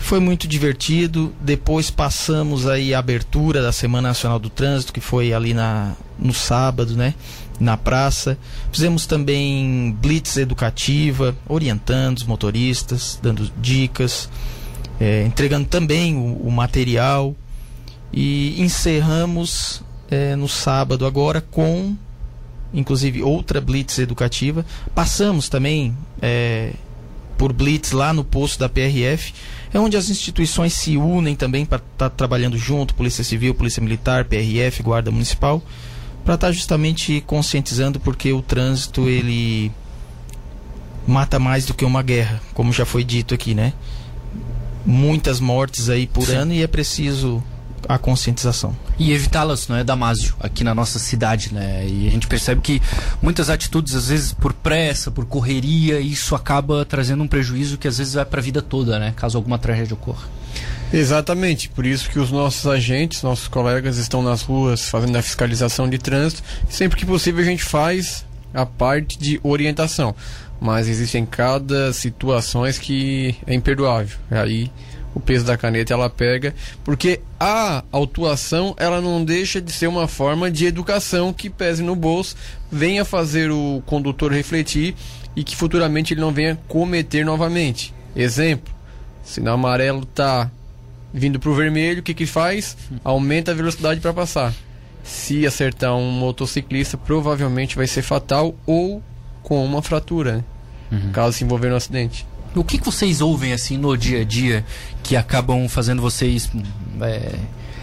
Foi 0.06 0.20
muito 0.20 0.48
divertido. 0.48 1.34
Depois 1.42 1.90
passamos 1.90 2.68
aí 2.68 2.94
a 2.94 3.00
abertura 3.00 3.60
da 3.60 3.72
Semana 3.72 4.10
Nacional 4.10 4.38
do 4.38 4.52
Trânsito, 4.52 4.94
que 4.94 5.02
foi 5.02 5.34
ali 5.34 5.52
na, 5.52 5.96
no 6.20 6.32
sábado, 6.32 6.96
né? 6.96 7.16
Na 7.60 7.76
praça. 7.76 8.38
Fizemos 8.72 9.08
também 9.08 9.98
blitz 10.00 10.38
educativa, 10.38 11.36
orientando 11.50 12.18
os 12.18 12.24
motoristas, 12.24 13.20
dando 13.20 13.52
dicas, 13.60 14.30
é, 15.00 15.26
entregando 15.26 15.68
também 15.68 16.16
o, 16.16 16.36
o 16.36 16.52
material. 16.52 17.36
E 18.14 18.62
encerramos 18.62 19.82
é, 20.12 20.36
no 20.36 20.48
sábado 20.48 21.08
agora 21.08 21.42
com 21.42 21.96
inclusive 22.72 23.24
outra 23.24 23.60
blitz 23.60 23.98
educativa. 23.98 24.64
Passamos 24.94 25.50
também 25.50 25.98
é, 26.22 26.74
por 27.38 27.52
blitz 27.52 27.92
lá 27.92 28.14
no 28.14 28.24
posto 28.24 28.60
da 28.60 28.70
PRF, 28.70 29.34
é 29.76 29.80
onde 29.80 29.98
as 29.98 30.10
instituições 30.10 30.74
se 30.74 30.96
unem 30.96 31.36
também 31.36 31.66
para 31.66 31.80
estar 31.80 32.10
tá 32.10 32.10
trabalhando 32.10 32.58
junto, 32.58 32.96
Polícia 32.96 33.26
Civil, 33.26 33.54
Polícia 33.54 33.84
Militar, 33.84 34.24
PRF, 34.24 34.82
Guarda 34.82 35.12
Municipal, 35.12 35.62
para 36.24 36.36
estar 36.36 36.48
tá 36.48 36.54
justamente 36.54 37.22
conscientizando 37.28 38.00
porque 38.00 38.32
o 38.32 38.42
trânsito 38.42 39.10
ele 39.10 39.70
mata 41.06 41.38
mais 41.40 41.66
do 41.66 41.74
que 41.74 41.84
uma 41.84 42.02
guerra, 42.02 42.42
como 42.54 42.72
já 42.72 42.86
foi 42.86 43.04
dito 43.04 43.34
aqui, 43.34 43.54
né? 43.54 43.74
Muitas 44.86 45.42
mortes 45.42 45.90
aí 45.90 46.08
por 46.08 46.26
Sim. 46.26 46.36
ano 46.36 46.54
e 46.54 46.64
é 46.64 46.68
preciso 46.68 47.44
a 47.86 47.98
conscientização. 47.98 48.74
E 48.98 49.12
evitá-las, 49.12 49.68
não 49.68 49.76
é, 49.76 49.84
Damásio, 49.84 50.36
aqui 50.40 50.64
na 50.64 50.74
nossa 50.74 51.00
cidade, 51.00 51.54
né? 51.54 51.86
E 51.86 52.08
a 52.08 52.12
gente 52.12 52.28
percebe 52.28 52.62
que 52.62 52.82
muitas 53.22 53.50
atitudes, 53.50 53.94
às 53.94 54.08
vezes 54.08 54.32
por 54.34 54.54
pressa, 54.54 55.12
por 55.12 55.26
correria, 55.26 56.00
isso 56.00 56.34
acaba 56.34 56.86
trazendo 56.86 57.22
um 57.24 57.28
prejuízo 57.28 57.78
que 57.78 57.88
às 57.88 57.98
vezes 57.98 58.14
vai 58.14 58.26
para 58.26 58.40
a 58.40 58.44
vida 58.44 58.62
toda, 58.62 58.98
né? 58.98 59.14
Caso 59.16 59.38
alguma 59.38 59.58
tragédia 59.58 59.94
ocorra. 59.94 60.28
Exatamente, 60.94 61.68
por 61.68 61.86
isso 61.86 62.10
que 62.10 62.20
os 62.20 62.32
nossos 62.32 62.66
agentes, 62.68 63.22
nossos 63.22 63.50
colegas 63.50 63.98
estão 63.98 64.22
nas 64.22 64.44
ruas 64.44 64.88
fazendo 64.88 65.18
a 65.18 65.22
fiscalização 65.22 65.90
de 65.90 65.98
trânsito. 65.98 66.42
Sempre 66.70 66.98
que 66.98 67.06
possível 67.06 67.42
a 67.42 67.46
gente 67.46 67.64
faz 67.64 68.26
a 68.54 68.66
parte 68.66 69.20
de 69.20 69.40
orientação, 69.44 70.16
mas 70.62 70.88
existem 70.88 71.26
cada 71.26 71.92
situações 71.92 72.78
que 72.78 73.36
é 73.46 73.54
imperdoável. 73.54 74.18
Aí 74.32 74.72
o 75.16 75.20
peso 75.22 75.46
da 75.46 75.58
caneta 75.58 75.94
ela 75.94 76.10
pega, 76.10 76.54
porque 76.84 77.22
a 77.40 77.84
autuação 77.90 78.76
ela 78.78 79.00
não 79.00 79.24
deixa 79.24 79.62
de 79.62 79.72
ser 79.72 79.88
uma 79.88 80.10
forma 80.10 80.52
de 80.52 80.66
educação 80.66 81.32
que 81.32 81.50
pese 81.50 81.82
no 81.82 81.96
bolso, 81.96 82.36
venha 82.70 83.06
fazer 83.06 83.50
o 83.50 83.82
condutor 83.86 84.32
refletir 84.32 84.94
e 85.34 85.44
que 85.44 85.56
futuramente 85.56 86.14
ele 86.14 86.22
não 86.22 86.34
venha 86.34 86.60
cometer 86.68 87.26
novamente. 87.26 87.94
Exemplo, 88.14 88.74
sinal 89.24 89.56
amarelo 89.56 90.04
está 90.04 90.52
vindo 91.14 91.40
para 91.40 91.50
o 91.50 91.56
vermelho, 91.56 92.02
o 92.02 92.04
que 92.04 92.14
que 92.14 92.26
faz? 92.26 92.76
Aumenta 93.02 93.52
a 93.52 93.56
velocidade 93.56 94.02
para 94.02 94.14
passar. 94.14 94.54
Se 95.02 95.48
acertar 95.48 95.96
um 95.96 96.12
motociclista, 96.12 96.98
provavelmente 96.98 97.78
vai 97.78 97.88
ser 97.88 98.02
fatal 98.02 98.54
ou 98.66 99.02
com 99.42 99.64
uma 99.64 99.82
fratura, 99.82 100.38
né? 100.38 100.44
uhum. 100.92 101.12
caso 101.12 101.38
se 101.38 101.44
envolver 101.44 101.70
no 101.70 101.76
acidente. 101.76 102.26
O 102.56 102.64
que, 102.64 102.78
que 102.78 102.86
vocês 102.86 103.22
ouvem 103.22 103.54
assim 103.54 103.78
no 103.78 103.96
dia 103.98 104.22
a 104.22 104.24
dia 104.24 104.66
que 105.06 105.16
acabam 105.16 105.70
fazendo 105.70 106.02
vocês. 106.02 106.50
É, 107.02 107.36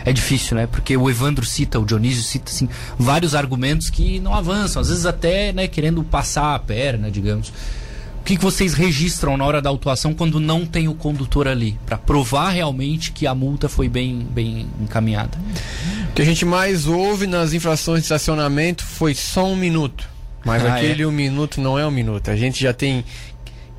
é 0.05 0.13
difícil, 0.13 0.57
né? 0.57 0.67
Porque 0.67 0.97
o 0.97 1.09
Evandro 1.09 1.47
cita, 1.47 1.79
o 1.79 1.87
Dionísio 1.87 2.25
cita 2.25 2.51
assim, 2.51 2.69
vários 2.99 3.35
argumentos 3.35 3.89
que 3.89 4.19
não 4.19 4.35
avançam, 4.35 4.83
às 4.83 4.89
vezes 4.89 5.07
até 5.07 5.53
né, 5.53 5.69
querendo 5.69 6.03
passar 6.03 6.57
a 6.57 6.59
perna, 6.59 7.11
digamos. 7.11 7.53
O 8.21 8.25
que, 8.25 8.37
que 8.37 8.43
vocês 8.43 8.75
registram 8.75 9.37
na 9.37 9.45
hora 9.45 9.61
da 9.61 9.69
autuação 9.69 10.15
quando 10.15 10.39
não 10.39 10.65
tem 10.65 10.89
o 10.89 10.95
condutor 10.95 11.49
ali? 11.49 11.79
Para 11.87 11.99
provar 11.99 12.51
realmente 12.51 13.11
que 13.11 13.27
a 13.27 13.35
multa 13.35 13.69
foi 13.69 13.89
bem, 13.89 14.27
bem 14.31 14.69
encaminhada. 14.81 15.37
O 16.11 16.15
que 16.15 16.23
a 16.23 16.25
gente 16.25 16.45
mais 16.45 16.87
ouve 16.87 17.27
nas 17.27 17.53
infrações 17.53 18.01
de 18.01 18.05
estacionamento 18.05 18.85
foi 18.85 19.15
só 19.15 19.45
um 19.47 19.57
minuto. 19.57 20.09
Mas 20.45 20.65
ah, 20.65 20.75
aquele 20.75 21.03
é? 21.03 21.07
um 21.07 21.13
minuto 21.13 21.61
não 21.61 21.79
é 21.79 21.87
um 21.87 21.91
minuto. 21.91 22.31
A 22.31 22.37
gente 22.37 22.63
já 22.63 22.73
tem 22.73 23.05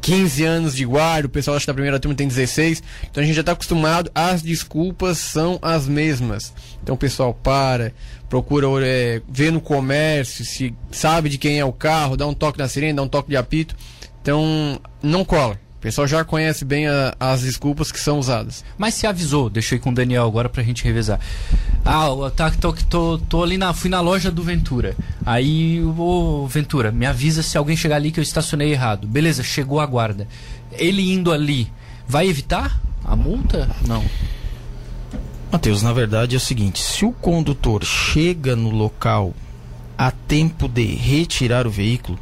15 0.04 0.44
anos 0.44 0.76
de 0.76 0.84
guarda, 0.86 1.28
o 1.28 1.30
pessoal 1.30 1.56
acha 1.56 1.64
que 1.64 1.68
da 1.68 1.74
primeira 1.74 1.98
turma 1.98 2.14
tem 2.14 2.28
16. 2.28 2.84
Então 3.10 3.24
a 3.24 3.26
gente 3.26 3.36
já 3.36 3.40
está 3.40 3.54
acostumado, 3.54 4.12
as 4.14 4.42
desculpas 4.42 5.18
são 5.18 5.58
as 5.62 5.88
mesmas. 5.88 6.54
Então 6.84 6.96
o 6.96 6.98
pessoal 6.98 7.34
para, 7.34 7.94
procura 8.28 8.68
é, 8.86 9.22
ver 9.30 9.50
no 9.50 9.62
comércio, 9.62 10.44
se 10.44 10.76
sabe 10.92 11.30
de 11.30 11.38
quem 11.38 11.58
é 11.58 11.64
o 11.64 11.72
carro, 11.72 12.18
dá 12.18 12.28
um 12.28 12.34
toque 12.34 12.60
na 12.60 12.68
sirene, 12.68 12.92
dá 12.92 13.02
um 13.02 13.08
toque 13.08 13.30
de 13.30 13.38
apito. 13.38 13.78
Então 14.22 14.78
não 15.02 15.24
cola. 15.24 15.58
Pessoal 15.84 16.08
já 16.08 16.24
conhece 16.24 16.64
bem 16.64 16.88
a- 16.88 17.14
as 17.20 17.42
desculpas 17.42 17.92
que 17.92 18.00
são 18.00 18.18
usadas. 18.18 18.64
Mas 18.78 18.94
se 18.94 19.06
avisou, 19.06 19.50
deixa 19.50 19.76
eu 19.76 19.78
ir 19.78 19.82
com 19.82 19.90
o 19.90 19.94
Daniel 19.94 20.26
agora 20.26 20.48
pra 20.48 20.64
gente 20.64 20.84
revezar. 20.84 21.20
Ah, 21.84 22.06
eu 22.08 22.32
tá, 22.32 22.50
tô, 22.50 22.72
tô, 22.74 23.18
tô 23.18 23.44
ali 23.44 23.58
na. 23.58 23.74
Fui 23.74 23.90
na 23.90 24.00
loja 24.00 24.32
do 24.32 24.42
Ventura. 24.42 24.96
Aí, 25.26 25.84
ô 25.84 26.48
Ventura, 26.48 26.90
me 26.92 27.06
avisa 27.06 27.44
se 27.44 27.58
alguém 27.58 27.76
chegar 27.76 27.98
ali 27.98 28.12
que 28.12 28.20
eu 28.20 28.24
estacionei 28.24 28.72
errado. 28.72 29.06
Beleza, 29.06 29.44
chegou 29.44 29.82
a 29.82 29.86
guarda. 29.86 30.26
Ele 30.72 31.12
indo 31.14 31.32
ali, 31.34 31.70
vai 32.08 32.28
evitar 32.30 32.80
a 33.04 33.16
multa? 33.16 33.70
Não. 33.86 34.04
Matheus, 35.52 35.82
na 35.84 35.92
verdade 35.94 36.36
é 36.36 36.38
o 36.38 36.42
seguinte: 36.42 36.82
se 36.82 37.04
o 37.06 37.12
condutor 37.12 37.84
chega 37.84 38.56
no 38.56 38.70
local 38.70 39.34
a 39.98 40.10
tempo 40.12 40.68
de 40.70 40.86
retirar 40.96 41.68
o 41.68 41.70
veículo, 41.70 42.18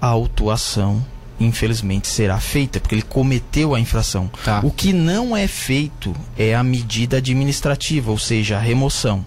a 0.00 0.06
autuação, 0.08 1.04
infelizmente, 1.40 2.08
será 2.08 2.38
feita, 2.38 2.80
porque 2.80 2.94
ele 2.94 3.02
cometeu 3.02 3.74
a 3.74 3.80
infração. 3.80 4.30
Tá. 4.44 4.60
O 4.62 4.70
que 4.70 4.92
não 4.92 5.36
é 5.36 5.46
feito 5.46 6.14
é 6.36 6.54
a 6.54 6.62
medida 6.62 7.18
administrativa, 7.18 8.10
ou 8.10 8.18
seja, 8.18 8.56
a 8.56 8.60
remoção. 8.60 9.24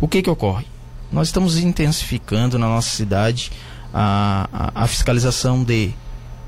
O 0.00 0.08
que, 0.08 0.22
que 0.22 0.30
ocorre? 0.30 0.66
Nós 1.10 1.28
estamos 1.28 1.58
intensificando 1.58 2.58
na 2.58 2.66
nossa 2.66 2.90
cidade 2.90 3.50
a, 3.92 4.48
a, 4.52 4.84
a 4.84 4.86
fiscalização 4.86 5.62
de, 5.62 5.92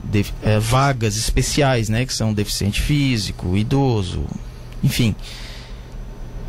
de 0.02 0.26
eh, 0.42 0.58
vagas 0.58 1.16
especiais, 1.16 1.88
né, 1.88 2.04
que 2.04 2.12
são 2.12 2.34
deficiente 2.34 2.82
físico, 2.82 3.56
idoso, 3.56 4.24
enfim 4.82 5.14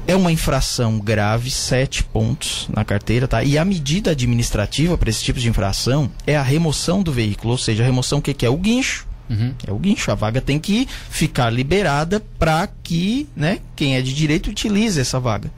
é 0.10 0.15
uma 0.15 0.32
infração 0.32 0.98
grave, 0.98 1.52
sete 1.52 2.04
pontos 2.04 2.67
na 2.76 2.84
carteira, 2.84 3.28
tá? 3.28 3.43
E 3.43 3.60
a 3.60 3.63
medida 3.63 4.10
administrativa 4.10 4.98
para 4.98 5.08
esse 5.08 5.24
tipo 5.24 5.39
de 5.39 5.48
infração 5.48 6.10
é 6.26 6.36
a 6.36 6.41
remoção 6.41 7.04
do 7.04 7.12
veículo, 7.12 7.52
ou 7.52 7.58
seja, 7.60 7.84
a 7.84 7.86
remoção 7.86 8.17
o 8.17 8.22
que, 8.22 8.34
que 8.34 8.43
é? 8.43 8.50
O 8.50 8.58
guincho. 8.58 9.06
Uhum. 9.30 9.54
É 9.67 9.72
o 9.72 9.78
guincho. 9.78 10.12
A 10.12 10.15
vaga 10.15 10.41
tem 10.41 10.58
que 10.58 10.88
ficar 11.12 11.52
liberada 11.52 12.19
para 12.39 12.67
que, 12.82 13.30
né, 13.36 13.60
quem 13.76 13.98
é 13.98 14.02
de 14.02 14.12
direito 14.12 14.50
utilize 14.50 15.00
essa 15.00 15.19
vaga. 15.19 15.52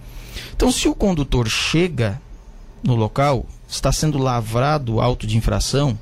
Então, 0.53 0.69
se 0.69 0.89
o 0.89 0.93
condutor 0.93 1.47
chega 1.47 2.21
no 2.83 2.95
local, 2.95 3.45
está 3.69 3.89
sendo 3.89 4.17
lavrado 4.17 4.95
o 4.95 5.01
auto 5.01 5.25
de 5.25 5.37
infração, 5.37 5.97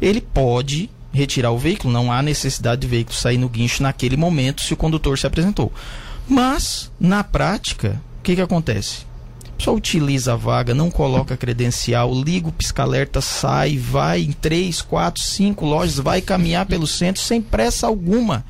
ele 0.00 0.22
pode 0.22 0.88
retirar 1.12 1.50
o 1.50 1.58
veículo, 1.58 1.92
não 1.92 2.10
há 2.10 2.22
necessidade 2.22 2.80
do 2.80 2.88
veículo 2.88 3.14
sair 3.14 3.36
no 3.36 3.48
guincho 3.48 3.82
naquele 3.82 4.16
momento 4.16 4.62
se 4.62 4.72
o 4.72 4.76
condutor 4.76 5.18
se 5.18 5.26
apresentou. 5.26 5.70
Mas, 6.28 6.90
na 6.98 7.22
prática, 7.22 8.00
o 8.18 8.22
que, 8.22 8.34
que 8.34 8.40
acontece? 8.40 9.04
Pessoa 9.56 9.76
utiliza 9.76 10.32
a 10.32 10.36
vaga, 10.36 10.74
não 10.74 10.90
coloca 10.90 11.36
credencial, 11.36 12.12
liga 12.12 12.48
o 12.48 12.52
pisca-alerta, 12.52 13.20
sai, 13.20 13.78
vai 13.78 14.22
em 14.22 14.32
3, 14.32 14.82
4, 14.82 15.22
5 15.22 15.64
lojas, 15.64 15.96
vai 15.96 16.20
caminhar 16.20 16.66
pelo 16.66 16.86
centro 16.86 17.22
sem 17.22 17.40
pressa 17.40 17.86
alguma. 17.86 18.44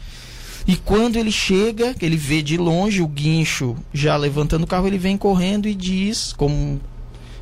E 0.67 0.77
quando 0.77 1.17
ele 1.17 1.31
chega, 1.31 1.95
ele 2.01 2.17
vê 2.17 2.41
de 2.41 2.57
longe 2.57 3.03
o 3.03 3.07
guincho 3.07 3.77
já 3.93 4.17
levantando 4.17 4.65
o 4.65 4.67
carro, 4.67 4.87
ele 4.87 4.97
vem 4.97 5.17
correndo 5.17 5.69
e 5.69 5.75
diz, 5.75 6.33
como 6.33 6.55
o 6.55 6.81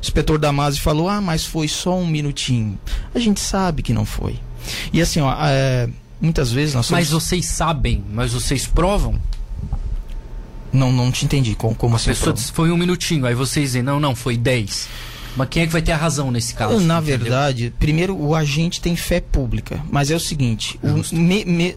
inspetor 0.01 0.37
Damasi 0.37 0.81
falou, 0.81 1.07
ah, 1.07 1.21
mas 1.21 1.45
foi 1.45 1.69
só 1.69 1.95
um 1.97 2.05
minutinho. 2.05 2.77
A 3.15 3.19
gente 3.19 3.39
sabe 3.39 3.81
que 3.81 3.93
não 3.93 4.05
foi. 4.05 4.37
E 4.91 5.01
assim, 5.01 5.21
ó, 5.21 5.33
é, 5.39 5.89
muitas 6.19 6.51
vezes 6.51 6.75
nós 6.75 6.85
somos... 6.85 6.99
Mas 6.99 7.09
vocês 7.09 7.45
sabem, 7.45 8.03
mas 8.11 8.33
vocês 8.33 8.67
provam? 8.67 9.19
Não, 10.73 10.91
não 10.91 11.11
te 11.11 11.23
entendi. 11.25 11.55
Como, 11.55 11.75
como 11.75 11.93
A 11.93 11.97
assim? 11.97 12.09
pessoa 12.09 12.35
foi 12.35 12.71
um 12.71 12.77
minutinho, 12.77 13.25
aí 13.25 13.35
vocês 13.35 13.67
dizem, 13.67 13.83
não, 13.83 13.99
não, 13.99 14.15
foi 14.15 14.35
10. 14.35 14.89
Mas 15.35 15.47
quem 15.49 15.63
é 15.63 15.65
que 15.67 15.71
vai 15.73 15.81
ter 15.81 15.91
a 15.91 15.97
razão 15.97 16.29
nesse 16.31 16.53
caso? 16.53 16.79
Na 16.79 16.97
Entendeu? 16.99 17.17
verdade, 17.19 17.73
primeiro 17.79 18.15
o 18.15 18.35
agente 18.35 18.79
tem 18.79 18.95
fé 18.95 19.19
pública, 19.19 19.79
mas 19.91 20.11
é 20.11 20.15
o 20.15 20.19
seguinte, 20.19 20.79
o 20.83 21.15
me- 21.15 21.43
me- 21.45 21.75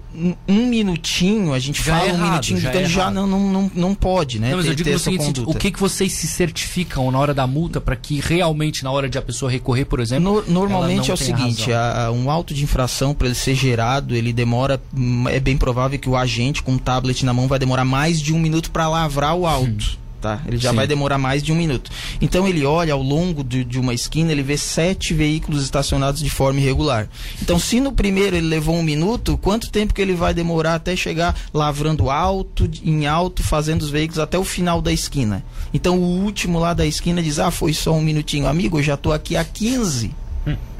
um 0.48 0.66
minutinho, 0.66 1.52
a 1.52 1.58
gente 1.58 1.82
Já 1.82 1.96
fala 1.96 2.08
é 2.08 2.12
um 2.12 2.14
errado, 2.16 2.30
minutinho, 2.30 2.60
já 2.60 2.68
então 2.70 2.80
é 2.80 2.84
já 2.84 3.10
não, 3.10 3.26
não, 3.26 3.70
não, 3.74 3.94
pode, 3.94 4.38
né? 4.38 4.50
Não, 4.50 4.56
mas 4.58 4.66
ter, 4.66 4.72
eu 4.72 4.74
digo 4.76 4.90
essa 4.90 4.98
seguinte, 5.04 5.42
o 5.46 5.54
que, 5.54 5.70
que 5.70 5.80
vocês 5.80 6.12
se 6.12 6.26
certificam 6.26 7.10
na 7.10 7.18
hora 7.18 7.32
da 7.32 7.46
multa 7.46 7.80
para 7.80 7.96
que 7.96 8.20
realmente 8.20 8.84
na 8.84 8.90
hora 8.90 9.08
de 9.08 9.16
a 9.18 9.22
pessoa 9.22 9.50
recorrer, 9.50 9.84
por 9.86 10.00
exemplo, 10.00 10.44
No- 10.46 10.52
normalmente 10.52 11.10
é 11.10 11.14
o 11.14 11.16
seguinte, 11.16 11.72
a- 11.72 12.06
a- 12.06 12.12
um 12.12 12.30
auto 12.30 12.52
de 12.52 12.62
infração 12.62 13.14
para 13.14 13.26
ele 13.26 13.34
ser 13.34 13.54
gerado, 13.54 14.14
ele 14.14 14.32
demora, 14.32 14.80
hum, 14.94 15.28
é 15.28 15.40
bem 15.40 15.56
provável 15.56 15.98
que 15.98 16.08
o 16.08 16.16
agente 16.16 16.62
com 16.62 16.72
um 16.72 16.78
tablet 16.78 17.24
na 17.24 17.32
mão 17.32 17.48
vai 17.48 17.58
demorar 17.58 17.84
mais 17.84 18.20
de 18.20 18.32
um 18.34 18.38
minuto 18.38 18.70
para 18.70 18.88
lavrar 18.88 19.34
o 19.34 19.46
auto. 19.46 19.98
Tá? 20.26 20.40
Ele 20.44 20.56
já 20.56 20.70
Sim. 20.70 20.76
vai 20.76 20.88
demorar 20.88 21.18
mais 21.18 21.40
de 21.40 21.52
um 21.52 21.54
minuto. 21.54 21.88
Então 22.20 22.48
ele 22.48 22.64
olha 22.64 22.92
ao 22.92 23.00
longo 23.00 23.44
de, 23.44 23.62
de 23.62 23.78
uma 23.78 23.94
esquina, 23.94 24.32
ele 24.32 24.42
vê 24.42 24.58
sete 24.58 25.14
veículos 25.14 25.62
estacionados 25.62 26.20
de 26.20 26.28
forma 26.28 26.58
irregular. 26.58 27.08
Então, 27.40 27.60
se 27.60 27.78
no 27.78 27.92
primeiro 27.92 28.34
ele 28.34 28.48
levou 28.48 28.74
um 28.74 28.82
minuto, 28.82 29.38
quanto 29.38 29.70
tempo 29.70 29.94
que 29.94 30.02
ele 30.02 30.14
vai 30.14 30.34
demorar 30.34 30.74
até 30.74 30.96
chegar 30.96 31.36
lavrando 31.54 32.10
alto, 32.10 32.68
em 32.82 33.06
alto, 33.06 33.44
fazendo 33.44 33.82
os 33.82 33.90
veículos 33.90 34.18
até 34.18 34.36
o 34.36 34.42
final 34.42 34.82
da 34.82 34.92
esquina? 34.92 35.44
Então 35.72 35.96
o 35.96 36.24
último 36.24 36.58
lá 36.58 36.74
da 36.74 36.84
esquina 36.84 37.22
diz: 37.22 37.38
Ah, 37.38 37.52
foi 37.52 37.72
só 37.72 37.92
um 37.92 38.02
minutinho, 38.02 38.48
amigo, 38.48 38.80
eu 38.80 38.82
já 38.82 38.96
tô 38.96 39.12
aqui 39.12 39.36
há 39.36 39.44
15. 39.44 40.10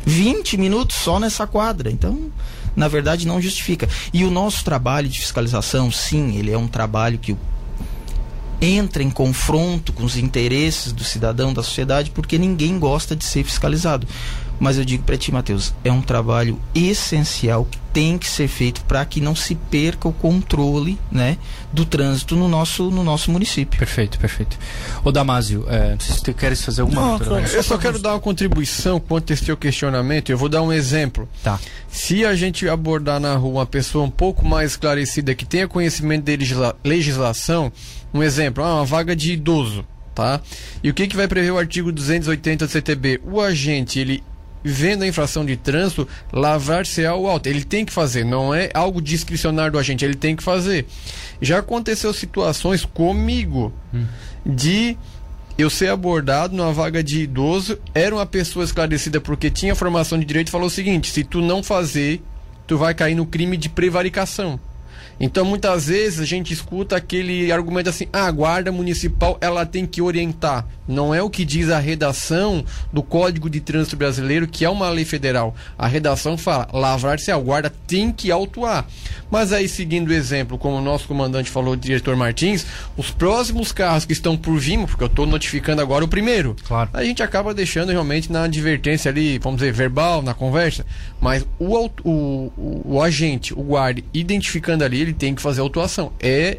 20 0.05 0.57
minutos 0.57 0.97
só 0.97 1.19
nessa 1.19 1.47
quadra. 1.47 1.91
Então, 1.91 2.31
na 2.75 2.89
verdade, 2.89 3.27
não 3.27 3.41
justifica. 3.41 3.89
E 4.13 4.25
o 4.25 4.31
nosso 4.31 4.65
trabalho 4.65 5.09
de 5.09 5.19
fiscalização, 5.19 5.91
sim, 5.91 6.37
ele 6.37 6.53
é 6.53 6.59
um 6.59 6.69
trabalho 6.69 7.19
que 7.19 7.37
entra 8.61 9.03
em 9.03 9.11
confronto 9.11 9.93
com 9.93 10.05
os 10.05 10.17
interesses 10.17 10.93
do 10.93 11.05
cidadão, 11.05 11.53
da 11.53 11.63
sociedade, 11.63 12.11
porque 12.11 12.39
ninguém 12.39 12.79
gosta 12.79 13.15
de 13.15 13.25
ser 13.25 13.45
fiscalizado. 13.45 14.07
Mas 14.59 14.79
eu 14.79 14.85
digo 14.85 15.03
para 15.03 15.17
ti, 15.19 15.31
Matheus, 15.31 15.75
é 15.85 15.93
um 15.93 16.01
trabalho 16.01 16.59
essencial 16.75 17.65
que 17.71 17.79
tem 17.93 18.19
que 18.19 18.29
ser 18.29 18.49
feito 18.49 18.83
para 18.85 19.05
que 19.05 19.21
não 19.21 19.35
se 19.35 19.55
perca 19.55 20.07
o 20.09 20.13
controle, 20.13 20.99
né, 21.11 21.39
do 21.73 21.85
trânsito 21.85 22.37
no 22.37 22.47
nosso 22.49 22.91
no 22.91 23.03
nosso 23.03 23.31
município. 23.31 23.79
Perfeito, 23.79 24.19
perfeito. 24.19 24.59
Ô 25.05 25.11
Damásio, 25.13 25.65
é, 25.69 25.93
não 25.93 26.01
sei 26.01 26.15
se 26.15 26.23
tu 26.23 26.35
queres 26.35 26.63
fazer 26.63 26.83
alguma 26.83 27.01
Não. 27.01 27.19
Vanessa. 27.19 27.57
Eu 27.57 27.63
só 27.63 27.79
quero 27.79 27.99
dar 27.99 28.13
uma 28.15 28.21
contribuição 28.21 29.01
quanto 29.01 29.33
a 29.33 29.35
esse 29.35 29.45
teu 29.45 29.57
questionamento. 29.57 30.31
Eu 30.31 30.37
vou 30.39 30.49
dar 30.49 30.63
um 30.63 30.73
exemplo. 30.73 31.29
Tá. 31.43 31.59
Se 31.89 32.25
a 32.25 32.35
gente 32.35 32.69
abordar 32.69 33.19
na 33.21 33.35
rua 33.37 33.61
uma 33.61 33.67
pessoa 33.67 34.05
um 34.05 34.11
pouco 34.11 34.45
mais 34.47 34.73
esclarecida, 34.73 35.35
que 35.35 35.45
tenha 35.47 35.67
conhecimento 35.69 36.25
de 36.25 36.37
legisla- 36.37 36.77
legislação, 36.85 37.73
um 38.13 38.23
exemplo, 38.23 38.63
ah, 38.63 38.77
uma 38.77 38.85
vaga 38.85 39.17
de 39.17 39.33
idoso, 39.33 39.85
tá? 40.15 40.41
E 40.83 40.91
o 40.91 40.95
que, 40.95 41.07
que 41.07 41.17
vai 41.17 41.27
prever 41.29 41.51
o 41.51 41.59
artigo 41.59 41.91
280 41.91 42.67
do 42.67 42.71
CTB? 42.71 43.21
O 43.25 43.41
agente, 43.41 43.99
ele 43.99 44.23
vendo 44.71 45.03
a 45.03 45.07
infração 45.07 45.45
de 45.45 45.57
trânsito, 45.57 46.09
lavrar-se 46.33 47.05
ao 47.07 47.27
alto. 47.27 47.49
Ele 47.49 47.65
tem 47.65 47.85
que 47.85 47.93
fazer, 47.93 48.25
não 48.25 48.55
é 48.55 48.71
algo 48.75 49.01
discricionário 49.01 49.73
do 49.73 49.79
agente, 49.79 50.05
ele 50.05 50.15
tem 50.15 50.35
que 50.35 50.43
fazer. 50.43 50.87
Já 51.41 51.59
aconteceu 51.59 52.13
situações 52.13 52.85
comigo 52.85 53.73
de 54.45 54.97
eu 55.57 55.71
ser 55.71 55.89
abordado 55.89 56.55
numa 56.55 56.73
vaga 56.73 57.03
de 57.03 57.23
idoso, 57.23 57.79
era 57.95 58.15
uma 58.15 58.27
pessoa 58.27 58.65
esclarecida 58.65 59.21
porque 59.21 59.51
tinha 59.51 59.75
formação 59.75 60.19
de 60.19 60.25
direito 60.25 60.49
e 60.49 60.51
falou 60.51 60.67
o 60.67 60.71
seguinte: 60.71 61.11
se 61.11 61.25
tu 61.25 61.41
não 61.41 61.63
fazer, 61.63 62.23
tu 62.67 62.77
vai 62.77 62.95
cair 62.95 63.15
no 63.15 63.27
crime 63.27 63.57
de 63.57 63.69
prevaricação. 63.69 64.61
Então, 65.19 65.45
muitas 65.45 65.87
vezes 65.87 66.21
a 66.21 66.25
gente 66.25 66.53
escuta 66.53 66.97
aquele 66.97 67.51
argumento 67.51 67.89
assim: 67.89 68.07
ah, 68.13 68.27
a 68.27 68.31
guarda 68.31 68.71
municipal 68.71 69.39
ela 69.41 69.65
tem 69.65 69.87
que 69.87 70.03
orientar. 70.03 70.67
Não 70.87 71.13
é 71.15 71.21
o 71.21 71.29
que 71.31 71.45
diz 71.45 71.69
a 71.71 71.79
redação 71.79 72.65
do 72.93 73.03
Código 73.03 73.51
de 73.51 73.61
Trânsito 73.61 73.97
Brasileiro, 73.97 74.47
que 74.47 74.65
é 74.65 74.71
uma 74.71 74.89
lei 74.89 75.05
federal. 75.05 75.55
A 75.77 75.87
redação 75.87 76.37
fala: 76.37 76.69
lavrar-se 76.73 77.31
a 77.31 77.39
guarda 77.39 77.73
tem 77.87 78.13
que 78.13 78.31
autuar. 78.31 78.87
Mas 79.31 79.53
aí, 79.53 79.69
seguindo 79.69 80.09
o 80.11 80.13
exemplo, 80.13 80.57
como 80.57 80.77
o 80.77 80.81
nosso 80.81 81.09
comandante 81.09 81.51
falou, 81.51 81.75
o 81.75 81.77
diretor 81.77 82.15
Martins, 82.15 82.65
os 82.97 83.11
próximos 83.11 83.73
carros 83.73 84.05
que 84.05 84.13
estão 84.13 84.37
por 84.37 84.59
vir, 84.59 84.79
porque 84.87 85.03
eu 85.03 85.09
estou 85.09 85.27
notificando 85.27 85.83
agora 85.83 86.05
o 86.05 86.09
primeiro, 86.09 86.55
Claro. 86.67 86.91
a 86.93 87.03
gente 87.03 87.23
acaba 87.23 87.53
deixando 87.55 87.91
realmente 87.91 88.31
na 88.31 88.45
advertência 88.45 89.11
ali, 89.11 89.39
vamos 89.39 89.59
dizer, 89.61 89.73
verbal, 89.73 90.23
na 90.23 90.35
conversa, 90.35 90.85
mas 91.21 91.45
o, 91.59 91.77
o, 92.05 92.53
o, 92.57 92.83
o 92.95 93.03
agente, 93.03 93.53
o 93.53 93.63
guarda, 93.63 94.03
identificando 94.15 94.85
ali, 94.85 95.06
ele 95.07 95.15
tem 95.15 95.35
que 95.35 95.43
fazer 95.43 95.61
a 95.61 95.65
autuação. 95.65 96.13
É 96.21 96.59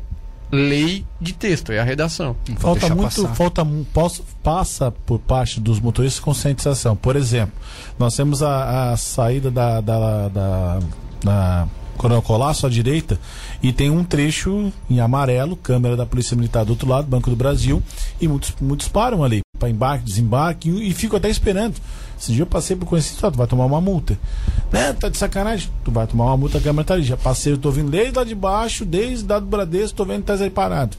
lei 0.52 1.06
de 1.20 1.34
texto, 1.34 1.72
é 1.72 1.80
a 1.80 1.84
redação. 1.84 2.36
Falta 2.58 2.88
muito, 2.96 3.22
passar. 3.22 3.36
falta 3.36 3.68
posso- 3.94 4.24
passa 4.42 4.92
por 5.06 5.20
parte 5.20 5.60
dos 5.60 5.80
motoristas 5.80 6.20
conscientização. 6.24 6.96
Por 6.96 7.16
exemplo, 7.16 7.54
nós 8.00 8.16
temos 8.16 8.42
a, 8.42 8.92
a 8.94 8.98
saída 8.98 9.52
da, 9.52 9.82
da, 9.82 10.30
da, 10.30 10.80
da 11.24 11.68
Coronel 11.98 12.22
Colasso 12.22 12.66
à 12.66 12.70
direita 12.70 13.20
e 13.62 13.74
tem 13.74 13.90
um 13.90 14.04
trecho 14.04 14.72
em 14.90 15.00
amarelo, 15.02 15.58
câmera 15.58 15.98
da 15.98 16.06
Polícia 16.06 16.36
Militar 16.38 16.64
do 16.64 16.70
outro 16.70 16.88
lado, 16.88 17.08
Banco 17.08 17.30
do 17.30 17.36
Brasil, 17.36 17.82
e 18.22 18.28
muitos, 18.28 18.54
muitos 18.62 18.88
param 18.88 19.24
ali 19.24 19.42
para 19.60 19.70
embarque, 19.70 20.06
desembarque 20.06 20.70
e, 20.70 20.90
e 20.90 20.94
ficam 20.94 21.18
até 21.18 21.30
esperando. 21.30 21.76
Esse 22.20 22.32
dia 22.32 22.42
eu 22.42 22.48
passei 22.48 22.76
por 22.76 22.86
conhecido, 22.86 23.26
ó, 23.26 23.32
tu 23.32 23.38
vai 23.38 23.48
tomar 23.48 23.66
uma 23.66 23.80
multa. 23.80 24.18
Né? 24.72 24.94
Tá 24.94 25.08
de 25.08 25.18
sacanagem? 25.18 25.70
Tu 25.84 25.92
vai 25.92 26.08
tomar 26.08 26.26
uma 26.26 26.38
multa, 26.38 26.58
a 26.58 26.62
câmera 26.62 26.84
tá 26.84 26.94
ali. 26.96 27.04
Já 27.04 27.16
passei, 27.16 27.54
eu 27.54 27.58
tô 27.58 27.70
vindo 27.72 27.92
desde 27.92 28.18
lá 28.18 28.24
de 28.24 28.34
baixo, 28.34 28.84
desde 28.84 29.28
lá 29.28 29.40
do 29.40 29.46
Bradesco, 29.46 29.96
tô 29.96 30.06
vendo 30.06 30.22
que 30.22 30.26
tá 30.26 30.34
aí 30.34 30.50
parado. 30.50 30.98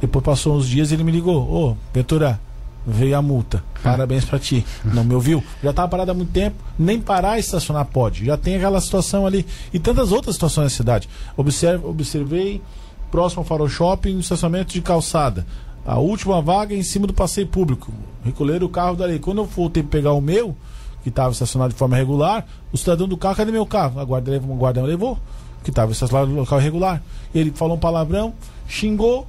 Depois 0.00 0.24
passou 0.24 0.56
uns 0.56 0.68
dias 0.68 0.92
ele 0.92 1.02
me 1.02 1.10
ligou, 1.10 1.36
ô, 1.36 1.76
Ventura, 1.92 2.38
veio 2.86 3.16
a 3.16 3.22
multa. 3.22 3.62
Parabéns 3.82 4.24
pra 4.24 4.38
ti. 4.38 4.64
Não 4.84 5.04
me 5.04 5.14
ouviu? 5.14 5.42
Já 5.62 5.72
tava 5.72 5.88
parado 5.88 6.10
há 6.10 6.14
muito 6.14 6.32
tempo, 6.32 6.56
nem 6.78 7.00
parar 7.00 7.36
e 7.36 7.40
estacionar 7.40 7.84
pode. 7.84 8.24
Já 8.24 8.36
tem 8.36 8.56
aquela 8.56 8.80
situação 8.80 9.26
ali. 9.26 9.46
E 9.72 9.78
tantas 9.78 10.12
outras 10.12 10.36
situações 10.36 10.64
na 10.64 10.70
cidade. 10.70 11.08
Observe, 11.36 11.84
observei 11.84 12.62
próximo 13.10 13.40
ao 13.40 13.44
Farol 13.44 13.68
Shopping, 13.68 14.16
um 14.16 14.20
estacionamento 14.20 14.72
de 14.72 14.80
calçada. 14.80 15.46
A 15.88 15.98
última 15.98 16.42
vaga 16.42 16.74
em 16.74 16.82
cima 16.82 17.06
do 17.06 17.14
passeio 17.14 17.46
público. 17.46 17.90
Recolher 18.22 18.62
o 18.62 18.68
carro 18.68 18.94
dali. 18.94 19.18
Quando 19.18 19.38
eu 19.38 19.46
voltei 19.46 19.82
pegar 19.82 20.12
o 20.12 20.20
meu, 20.20 20.54
que 21.02 21.08
estava 21.08 21.32
estacionado 21.32 21.72
de 21.72 21.78
forma 21.78 21.96
regular, 21.96 22.46
o 22.70 22.76
cidadão 22.76 23.08
do 23.08 23.16
carro, 23.16 23.36
cadê 23.36 23.50
meu 23.50 23.64
carro? 23.64 23.98
A 23.98 24.04
guarda, 24.04 24.30
levou- 24.30 24.54
guarda 24.54 24.82
levou, 24.82 25.18
que 25.64 25.70
estava 25.70 25.90
estacionado 25.90 26.30
no 26.30 26.40
local 26.40 26.60
irregular. 26.60 27.02
Ele 27.34 27.50
falou 27.52 27.78
um 27.78 27.80
palavrão, 27.80 28.34
xingou 28.68 29.26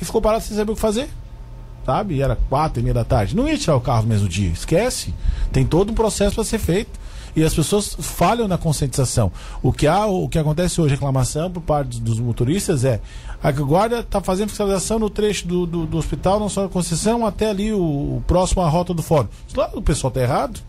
e 0.00 0.04
ficou 0.04 0.22
parado 0.22 0.44
sem 0.44 0.56
saber 0.56 0.70
o 0.70 0.76
que 0.76 0.80
fazer. 0.80 1.08
Sabe? 1.84 2.22
Era 2.22 2.36
quatro 2.48 2.78
e 2.78 2.82
meia 2.84 2.94
da 2.94 3.04
tarde. 3.04 3.34
Não 3.34 3.48
ia 3.48 3.58
tirar 3.58 3.74
o 3.74 3.80
carro 3.80 4.02
no 4.02 4.08
mesmo 4.10 4.28
dia. 4.28 4.50
Esquece. 4.52 5.12
Tem 5.50 5.66
todo 5.66 5.90
um 5.90 5.94
processo 5.94 6.36
para 6.36 6.44
ser 6.44 6.60
feito. 6.60 7.01
E 7.34 7.42
as 7.42 7.54
pessoas 7.54 7.96
falham 7.98 8.46
na 8.46 8.58
conscientização. 8.58 9.32
O 9.62 9.72
que, 9.72 9.86
há, 9.86 10.04
o 10.06 10.28
que 10.28 10.38
acontece 10.38 10.80
hoje, 10.80 10.92
reclamação 10.94 11.50
por 11.50 11.62
parte 11.62 11.98
dos 12.00 12.18
motoristas 12.20 12.84
é 12.84 13.00
a 13.42 13.50
guarda 13.50 14.00
está 14.00 14.20
fazendo 14.20 14.50
fiscalização 14.50 14.98
no 14.98 15.08
trecho 15.08 15.48
do, 15.48 15.66
do, 15.66 15.86
do 15.86 15.96
hospital, 15.96 16.38
não 16.38 16.48
só 16.48 16.62
na 16.62 16.68
Conceição, 16.68 17.26
até 17.26 17.48
ali 17.50 17.72
o, 17.72 17.78
o 17.80 18.24
próximo 18.26 18.62
à 18.62 18.68
rota 18.68 18.92
do 18.92 19.02
fórum. 19.02 19.28
Claro, 19.52 19.78
o 19.78 19.82
pessoal 19.82 20.08
está 20.10 20.20
errado. 20.20 20.60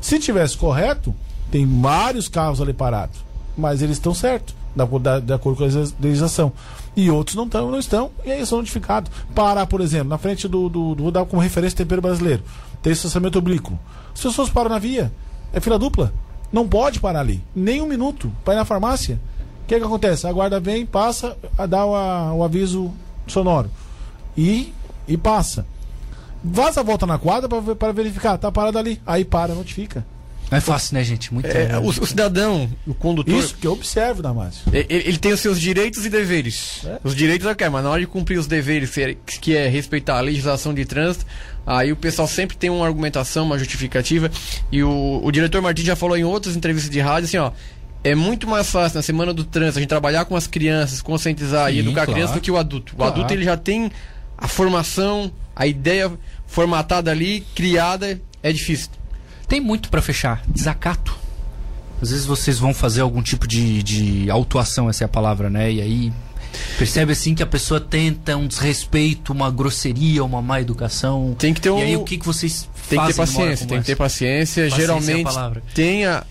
Se 0.00 0.18
tivesse 0.18 0.56
correto, 0.56 1.14
tem 1.50 1.66
vários 1.80 2.26
carros 2.26 2.60
ali 2.60 2.72
parados. 2.72 3.18
Mas 3.56 3.82
eles 3.82 3.96
estão 3.96 4.14
certos, 4.14 4.54
acordo- 4.78 5.02
da- 5.02 5.20
de 5.20 5.32
acordo 5.32 5.58
com 5.58 5.64
a 5.64 5.84
legislação. 6.00 6.52
E 6.96 7.10
outros 7.10 7.36
não 7.36 7.44
estão, 7.44 7.70
não 7.70 7.78
estão, 7.78 8.10
e 8.24 8.32
aí 8.32 8.46
são 8.46 8.58
notificados. 8.58 9.10
Parar, 9.34 9.66
por 9.66 9.80
exemplo, 9.80 10.08
na 10.08 10.18
frente 10.18 10.48
do, 10.48 10.68
do, 10.68 10.94
do- 10.94 11.02
Vou 11.02 11.12
dar 11.12 11.24
como 11.26 11.42
referência 11.42 11.76
tempero 11.76 12.00
brasileiro. 12.00 12.42
Tem 12.82 12.92
estacionamento 12.92 13.38
oblíquo. 13.38 13.78
As 14.14 14.20
pessoas 14.22 14.48
param 14.48 14.70
na 14.70 14.78
via. 14.78 15.12
É 15.52 15.60
fila 15.60 15.78
dupla. 15.78 16.12
Não 16.52 16.66
pode 16.68 17.00
parar 17.00 17.20
ali. 17.20 17.42
Nem 17.54 17.80
um 17.82 17.86
minuto 17.86 18.32
para 18.44 18.54
ir 18.54 18.56
na 18.58 18.64
farmácia. 18.64 19.20
O 19.64 19.68
que, 19.68 19.78
que 19.78 19.84
acontece? 19.84 20.26
A 20.26 20.32
guarda 20.32 20.58
vem, 20.58 20.86
passa, 20.86 21.36
a- 21.56 21.66
dá 21.66 21.84
o, 21.84 21.94
a- 21.94 22.32
o 22.34 22.42
aviso 22.44 22.90
sonoro. 23.26 23.70
E, 24.36 24.72
e 25.06 25.16
passa. 25.16 25.66
Vaza 26.42 26.80
a 26.80 26.84
volta 26.84 27.04
na 27.06 27.18
quadra 27.18 27.48
para 27.74 27.92
verificar. 27.92 28.38
Tá 28.38 28.50
parado 28.50 28.78
ali. 28.78 29.00
Aí 29.06 29.24
para, 29.24 29.54
notifica. 29.54 30.06
Não 30.50 30.56
é 30.56 30.60
fácil, 30.62 30.94
né, 30.94 31.04
gente? 31.04 31.34
Muito 31.34 31.46
É, 31.46 31.76
o, 31.78 31.88
o 31.88 32.06
cidadão, 32.06 32.70
o 32.86 32.94
condutor, 32.94 33.34
Isso 33.34 33.54
que 33.54 33.66
eu 33.66 33.72
observo, 33.72 34.22
Damásio. 34.22 34.62
ele, 34.72 34.86
ele 34.88 35.18
tem 35.18 35.30
os 35.34 35.40
seus 35.40 35.60
direitos 35.60 36.06
e 36.06 36.08
deveres. 36.08 36.80
É. 36.86 36.98
Os 37.04 37.14
direitos 37.14 37.46
é 37.46 37.52
o 37.52 37.54
que 37.54 37.64
é, 37.64 37.68
mas 37.68 37.84
na 37.84 37.90
hora 37.90 38.00
de 38.00 38.06
cumprir 38.06 38.38
os 38.38 38.46
deveres, 38.46 38.88
que 38.90 39.02
é, 39.02 39.14
que 39.26 39.54
é 39.54 39.68
respeitar 39.68 40.16
a 40.16 40.22
legislação 40.22 40.72
de 40.72 40.86
trânsito, 40.86 41.26
aí 41.76 41.92
o 41.92 41.96
pessoal 41.96 42.26
sempre 42.26 42.56
tem 42.56 42.70
uma 42.70 42.86
argumentação, 42.86 43.44
uma 43.44 43.58
justificativa. 43.58 44.30
E 44.72 44.82
o, 44.82 45.20
o 45.22 45.30
diretor 45.30 45.60
Martins 45.60 45.86
já 45.86 45.94
falou 45.96 46.16
em 46.16 46.24
outras 46.24 46.56
entrevistas 46.56 46.90
de 46.90 47.00
rádio 47.00 47.26
assim, 47.26 47.36
ó. 47.36 47.52
É 48.04 48.14
muito 48.14 48.46
mais 48.46 48.70
fácil 48.70 48.96
na 48.96 49.02
semana 49.02 49.34
do 49.34 49.44
trânsito 49.44 49.78
a 49.78 49.80
gente 49.80 49.88
trabalhar 49.88 50.24
com 50.24 50.36
as 50.36 50.46
crianças, 50.46 51.02
conscientizar 51.02 51.70
e 51.70 51.74
Sim, 51.74 51.78
educar 51.80 52.02
a 52.02 52.04
claro. 52.06 52.12
criança 52.12 52.34
do 52.34 52.40
que 52.40 52.50
o 52.50 52.56
adulto. 52.56 52.92
O 52.94 52.96
Claro. 52.96 53.12
adulto 53.12 53.32
ele 53.34 53.44
já 53.44 53.56
tem 53.56 53.90
a 54.36 54.46
formação, 54.46 55.32
a 55.54 55.66
ideia 55.66 56.10
formatada 56.46 57.10
ali, 57.10 57.44
criada, 57.56 58.20
é 58.42 58.52
difícil. 58.52 58.90
Tem 59.48 59.60
muito 59.60 59.90
pra 59.90 60.00
fechar. 60.00 60.42
Desacato. 60.46 61.16
Às 62.00 62.10
vezes 62.10 62.24
vocês 62.24 62.56
vão 62.58 62.72
fazer 62.72 63.00
algum 63.00 63.20
tipo 63.20 63.48
de, 63.48 63.82
de 63.82 64.30
autuação, 64.30 64.88
essa 64.88 65.02
é 65.02 65.06
a 65.06 65.08
palavra, 65.08 65.50
né? 65.50 65.72
E 65.72 65.80
aí 65.82 66.12
percebe 66.78 67.12
assim 67.12 67.34
que 67.34 67.42
a 67.42 67.46
pessoa 67.46 67.80
tenta 67.80 68.36
um 68.36 68.46
desrespeito, 68.46 69.32
uma 69.32 69.50
grosseria, 69.50 70.24
uma 70.24 70.40
má 70.42 70.60
educação. 70.60 71.34
Tem 71.38 71.52
que 71.54 71.60
ter 71.60 71.70
E 71.70 71.82
aí 71.82 71.96
um- 71.96 72.00
o 72.00 72.04
que, 72.04 72.18
que 72.18 72.26
vocês 72.26 72.68
Tem 72.88 72.98
que 72.98 73.06
ter 73.06 73.12
fazem 73.14 73.14
numa 73.14 73.20
hora 73.22 73.26
paciência, 73.26 73.56
como 73.58 73.68
tem 73.70 73.80
que 73.80 73.86
ter 73.86 73.96
paciência. 73.96 74.62
Paciência 74.64 74.76
é 74.76 74.80
Geralmente 74.80 75.30
tem 75.74 76.04
a, 76.06 76.24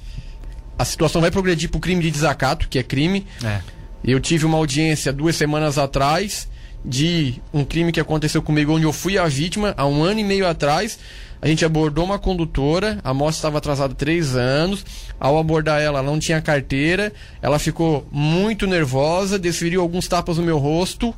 situação 0.85 1.21
vai 1.21 1.31
progredir 1.31 1.69
pro 1.69 1.79
crime 1.79 2.01
de 2.01 2.11
desacato, 2.11 2.67
que 2.69 2.79
é 2.79 2.83
crime. 2.83 3.25
É. 3.43 3.59
Eu 4.03 4.19
tive 4.19 4.45
uma 4.45 4.57
audiência 4.57 5.11
duas 5.11 5.35
semanas 5.35 5.77
atrás 5.77 6.47
de 6.83 7.41
um 7.53 7.65
crime 7.65 7.91
que 7.91 7.99
aconteceu 7.99 8.41
comigo 8.41 8.73
onde 8.73 8.85
eu 8.85 8.93
fui 8.93 9.17
a 9.17 9.25
vítima 9.27 9.73
há 9.77 9.85
um 9.85 10.03
ano 10.03 10.19
e 10.19 10.23
meio 10.23 10.47
atrás. 10.47 10.97
A 11.41 11.47
gente 11.47 11.63
abordou 11.63 12.03
uma 12.03 12.17
condutora, 12.17 12.99
a 13.03 13.13
moça 13.13 13.37
estava 13.37 13.59
atrasada 13.59 13.93
três 13.93 14.35
anos. 14.35 14.85
Ao 15.19 15.37
abordar 15.37 15.79
ela, 15.81 15.99
ela 15.99 16.07
não 16.07 16.19
tinha 16.19 16.41
carteira. 16.41 17.13
Ela 17.41 17.59
ficou 17.59 18.07
muito 18.11 18.65
nervosa, 18.65 19.37
desferiu 19.37 19.81
alguns 19.81 20.07
tapas 20.07 20.37
no 20.37 20.43
meu 20.43 20.57
rosto, 20.57 21.13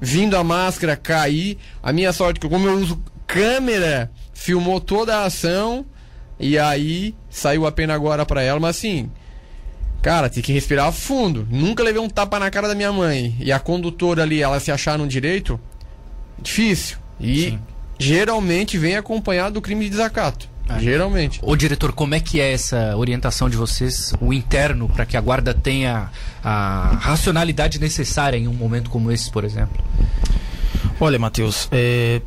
vindo 0.00 0.36
a 0.36 0.44
máscara 0.44 0.96
cair. 0.96 1.58
A 1.82 1.92
minha 1.92 2.12
sorte, 2.12 2.38
é 2.38 2.40
que 2.40 2.48
como 2.48 2.66
eu 2.66 2.78
uso 2.78 3.02
câmera, 3.26 4.10
filmou 4.32 4.80
toda 4.80 5.18
a 5.18 5.24
ação. 5.24 5.84
E 6.40 6.58
aí 6.58 7.14
saiu 7.28 7.66
a 7.66 7.72
pena 7.72 7.94
agora 7.94 8.24
pra 8.24 8.42
ela, 8.42 8.58
mas 8.58 8.76
assim, 8.76 9.10
cara, 10.02 10.28
tem 10.28 10.42
que 10.42 10.52
respirar 10.52 10.92
fundo. 10.92 11.46
Nunca 11.48 11.82
levei 11.82 12.02
um 12.02 12.08
tapa 12.08 12.38
na 12.38 12.50
cara 12.50 12.68
da 12.68 12.74
minha 12.74 12.92
mãe. 12.92 13.34
E 13.38 13.52
a 13.52 13.60
condutora 13.60 14.24
ali, 14.24 14.42
ela 14.42 14.58
se 14.58 14.70
achar 14.72 14.98
no 14.98 15.06
direito, 15.06 15.58
difícil. 16.40 16.98
E 17.20 17.50
Sim. 17.50 17.58
geralmente 17.98 18.76
vem 18.76 18.96
acompanhado 18.96 19.54
do 19.54 19.62
crime 19.62 19.84
de 19.84 19.90
desacato. 19.90 20.50
É. 20.68 20.80
Geralmente. 20.80 21.40
Ô 21.42 21.54
diretor, 21.56 21.92
como 21.92 22.14
é 22.14 22.20
que 22.20 22.40
é 22.40 22.52
essa 22.52 22.96
orientação 22.96 23.48
de 23.48 23.56
vocês, 23.56 24.12
o 24.20 24.32
interno, 24.32 24.88
para 24.88 25.06
que 25.06 25.16
a 25.16 25.20
guarda 25.20 25.54
tenha 25.54 26.10
a 26.42 26.98
racionalidade 27.00 27.80
necessária 27.80 28.36
em 28.36 28.48
um 28.48 28.52
momento 28.52 28.90
como 28.90 29.10
esse, 29.10 29.30
por 29.30 29.44
exemplo? 29.44 29.82
Olha, 31.00 31.18
Matheus, 31.18 31.68
é, 31.72 32.20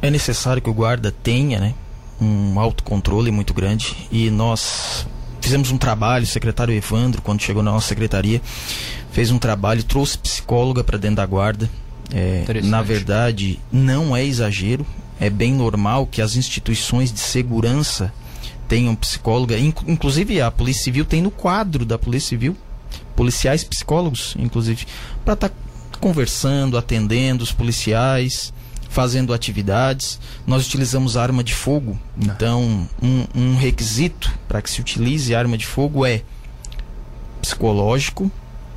é 0.00 0.10
necessário 0.10 0.60
que 0.60 0.68
o 0.68 0.74
guarda 0.74 1.10
tenha 1.10 1.58
né, 1.60 1.74
um 2.20 2.58
autocontrole 2.58 3.30
muito 3.30 3.54
grande 3.54 3.96
e 4.10 4.30
nós 4.30 5.06
fizemos 5.44 5.70
um 5.70 5.76
trabalho, 5.76 6.24
o 6.24 6.26
secretário 6.26 6.74
Evandro, 6.74 7.20
quando 7.20 7.42
chegou 7.42 7.62
na 7.62 7.70
nossa 7.70 7.86
secretaria, 7.88 8.40
fez 9.12 9.30
um 9.30 9.38
trabalho, 9.38 9.82
trouxe 9.84 10.16
psicóloga 10.16 10.82
para 10.82 10.96
dentro 10.96 11.16
da 11.16 11.26
guarda. 11.26 11.68
É, 12.12 12.44
na 12.62 12.80
verdade, 12.82 13.60
não 13.70 14.16
é 14.16 14.24
exagero, 14.24 14.86
é 15.20 15.28
bem 15.28 15.52
normal 15.52 16.06
que 16.06 16.22
as 16.22 16.34
instituições 16.34 17.12
de 17.12 17.20
segurança 17.20 18.10
tenham 18.66 18.94
psicóloga, 18.94 19.58
inc- 19.58 19.86
inclusive 19.86 20.40
a 20.40 20.50
Polícia 20.50 20.84
Civil 20.84 21.04
tem 21.04 21.20
no 21.20 21.30
quadro 21.30 21.84
da 21.84 21.98
Polícia 21.98 22.30
Civil 22.30 22.56
policiais 23.14 23.62
psicólogos, 23.62 24.34
inclusive, 24.38 24.86
para 25.24 25.34
estar 25.34 25.50
conversando, 26.00 26.78
atendendo 26.78 27.44
os 27.44 27.52
policiais, 27.52 28.52
fazendo 28.94 29.34
atividades. 29.34 30.20
Nós 30.46 30.64
utilizamos 30.64 31.16
arma 31.16 31.42
de 31.42 31.52
fogo, 31.52 31.98
então 32.16 32.88
um, 33.02 33.24
um 33.34 33.56
requisito 33.56 34.32
para 34.46 34.62
que 34.62 34.70
se 34.70 34.80
utilize 34.80 35.34
arma 35.34 35.58
de 35.58 35.66
fogo 35.66 36.06
é 36.06 36.22
psicológico 37.42 38.30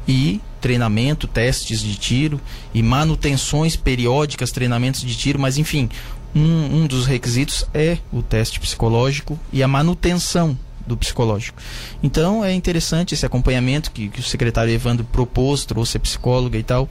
e 0.08 0.42
treinamento, 0.60 1.28
testes 1.28 1.82
de 1.82 1.96
tiro 1.96 2.42
e 2.74 2.82
manutenções 2.82 3.76
periódicas, 3.76 4.50
treinamentos 4.50 5.02
de 5.02 5.16
tiro, 5.16 5.40
mas 5.40 5.60
enfim, 5.60 5.88
um, 6.36 6.82
um 6.82 6.88
dos 6.88 7.06
requisitos 7.06 7.64
é 7.72 8.00
o 8.12 8.24
teste 8.24 8.60
psicológico 8.60 9.40
e 9.54 9.62
a 9.62 9.68
manutenção 9.68 10.58
do 10.88 10.98
psicológico. 10.98 11.62
Então 12.02 12.44
é 12.44 12.52
interessante 12.54 13.14
esse 13.14 13.26
acompanhamento 13.26 13.92
que, 13.92 14.10
que 14.10 14.20
o 14.20 14.24
secretário 14.24 14.74
Evandro 14.74 15.06
propôs, 15.06 15.64
trouxe 15.64 15.98
a 15.98 16.00
psicóloga 16.00 16.58
e 16.58 16.64
tal. 16.64 16.90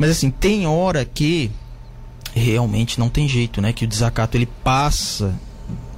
Mas 0.00 0.10
assim, 0.10 0.30
tem 0.30 0.66
hora 0.66 1.04
que 1.04 1.48
realmente 2.40 3.00
não 3.00 3.08
tem 3.08 3.28
jeito, 3.28 3.60
né? 3.60 3.72
Que 3.72 3.84
o 3.84 3.88
desacato 3.88 4.36
ele 4.36 4.46
passa 4.62 5.34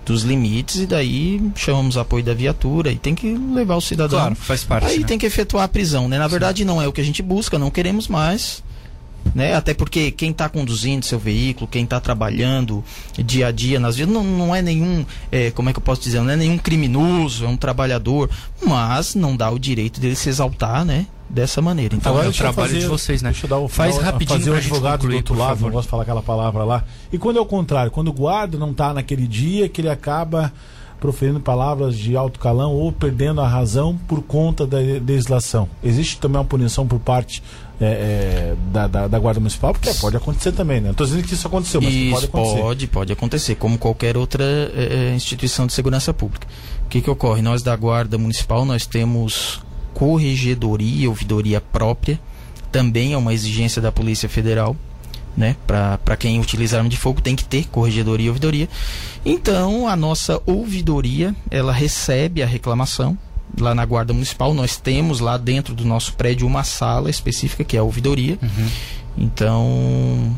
dos 0.07 0.23
limites 0.23 0.77
e 0.77 0.87
daí 0.87 1.41
chamamos 1.55 1.97
o 1.97 2.01
apoio 2.01 2.25
da 2.25 2.33
viatura 2.33 2.91
e 2.91 2.97
tem 2.97 3.15
que 3.15 3.35
levar 3.35 3.77
o 3.77 3.81
cidadão. 3.81 4.19
Claro, 4.19 4.35
faz 4.35 4.65
parte. 4.65 4.87
Aí 4.87 5.01
né? 5.01 5.07
tem 5.07 5.19
que 5.19 5.27
efetuar 5.27 5.65
a 5.65 5.69
prisão, 5.69 6.09
né? 6.09 6.19
Na 6.19 6.29
verdade 6.29 6.65
não 6.65 6.81
é 6.81 6.89
o 6.89 6.93
que 6.93 7.01
a 7.01 7.05
gente 7.05 7.23
busca, 7.23 7.59
não 7.59 7.71
queremos 7.71 8.09
mais. 8.09 8.63
Né? 9.35 9.55
Até 9.55 9.75
porque 9.75 10.11
quem 10.11 10.31
está 10.31 10.49
conduzindo 10.49 11.05
seu 11.05 11.19
veículo, 11.19 11.67
quem 11.67 11.85
está 11.85 12.01
trabalhando 12.01 12.83
dia 13.19 13.49
a 13.49 13.51
dia 13.51 13.79
nas 13.79 13.97
vias, 13.97 14.09
não, 14.09 14.25
não 14.25 14.55
é 14.55 14.63
nenhum, 14.63 15.05
é, 15.31 15.51
como 15.51 15.69
é 15.69 15.73
que 15.73 15.79
eu 15.79 15.83
posso 15.83 16.01
dizer, 16.01 16.21
não 16.23 16.31
é 16.31 16.37
nenhum 16.37 16.57
criminoso, 16.57 17.45
é 17.45 17.49
um 17.49 17.57
trabalhador, 17.57 18.31
mas 18.65 19.15
não 19.15 19.37
dá 19.37 19.51
o 19.51 19.59
direito 19.59 20.01
dele 20.01 20.15
se 20.15 20.31
exaltar, 20.31 20.85
né? 20.85 21.07
Dessa 21.31 21.61
maneira. 21.61 21.95
Então, 21.95 22.13
Agora, 22.13 22.27
é 22.27 22.31
o 22.31 22.33
trabalho 22.33 22.79
de 22.79 22.87
vocês, 22.87 23.21
né? 23.21 23.31
Deixa 23.31 23.45
eu 23.45 23.51
dar 23.51 23.59
o 23.59 23.69
Faz 23.69 23.97
final, 23.97 24.13
rapidinho 24.13 24.39
fazer 24.39 24.51
o 24.51 24.55
advogado 24.55 25.01
concluir, 25.01 25.13
do 25.13 25.17
outro 25.17 25.35
lado, 25.37 25.61
não 25.61 25.71
gosto 25.71 25.87
de 25.87 25.91
falar 25.91 26.03
aquela 26.05 26.23
palavra 26.23 26.65
lá. 26.65 26.85
E 27.13 27.19
quando 27.19 27.37
é 27.37 27.41
o 27.41 27.47
contrário, 27.47 27.91
quando 27.91 28.09
o 28.09 28.13
guarda 28.13 28.57
não 28.57 28.71
está 28.71 28.95
naquele 28.95 29.27
dia, 29.27 29.69
que 29.69 29.83
ele 29.83 29.91
acaba 29.91 30.53
proferindo 30.99 31.41
palavras 31.41 31.97
de 31.97 32.17
alto 32.17 32.39
calão 32.41 32.73
ou 32.73 32.91
perdendo 32.91 33.41
a 33.41 33.49
razão 33.49 33.97
por 34.09 34.23
conta 34.23 34.67
da 34.67 34.79
legislação. 34.79 35.69
Existe 35.83 36.19
também 36.19 36.39
uma 36.39 36.45
punição 36.45 36.87
por 36.87 36.99
parte 36.99 37.43
é, 37.81 37.85
é, 37.87 38.57
da, 38.73 38.87
da, 38.89 39.09
da 39.09 39.19
Guarda 39.19 39.39
Municipal, 39.39 39.73
porque 39.73 39.93
pode 39.95 40.17
acontecer 40.17 40.53
também, 40.53 40.81
né? 40.81 40.87
Não 40.87 40.91
estou 40.93 41.07
dizendo 41.07 41.23
que 41.23 41.35
isso 41.35 41.47
aconteceu, 41.47 41.81
mas 41.81 41.93
que 41.93 42.11
pode 42.11 42.17
Isso 42.17 42.27
acontecer. 42.27 42.61
pode, 42.61 42.87
pode 42.89 43.13
acontecer, 43.13 43.55
como 43.55 43.79
qualquer 43.79 44.17
outra 44.17 44.43
eh, 44.45 45.11
eh, 45.13 45.15
instituição 45.15 45.67
de 45.67 45.73
segurança 45.73 46.13
pública. 46.13 46.47
O 46.85 46.89
que, 46.89 47.01
que 47.01 47.11
ocorre? 47.11 47.41
Nós 47.41 47.63
da 47.63 47.77
Guarda 47.77 48.19
Municipal, 48.19 48.65
nós 48.65 48.85
temos 48.85 49.61
corregedoria, 49.99 51.09
ouvidoria 51.09 51.61
própria, 51.61 52.21
também 52.71 53.13
é 53.15 53.17
uma 53.17 53.35
exigência 53.35 53.83
da 53.83 53.91
Polícia 53.91 54.29
Federal. 54.29 54.77
né? 55.37 55.57
Para 55.67 56.17
quem 56.17 56.41
utiliza 56.41 56.77
arma 56.79 56.89
de 56.89 56.97
fogo 56.97 57.21
tem 57.21 57.35
que 57.37 57.45
ter 57.45 57.67
corregedoria 57.69 58.27
e 58.27 58.29
ouvidoria. 58.29 58.69
Então 59.25 59.87
a 59.89 59.95
nossa 59.97 60.41
ouvidoria 60.47 61.35
ela 61.51 61.73
recebe 61.73 62.43
a 62.43 62.47
reclamação 62.47 63.17
lá 63.59 63.75
na 63.75 63.85
Guarda 63.85 64.13
Municipal. 64.13 64.53
Nós 64.55 64.77
temos 64.77 65.21
lá 65.21 65.37
dentro 65.37 65.75
do 65.75 65.85
nosso 65.85 66.13
prédio 66.15 66.47
uma 66.47 66.65
sala 66.65 67.09
específica 67.11 67.63
que 67.65 67.77
é 67.77 67.81
a 67.81 67.83
ouvidoria. 67.85 68.39
Uhum. 68.43 68.69
Então, 69.17 70.37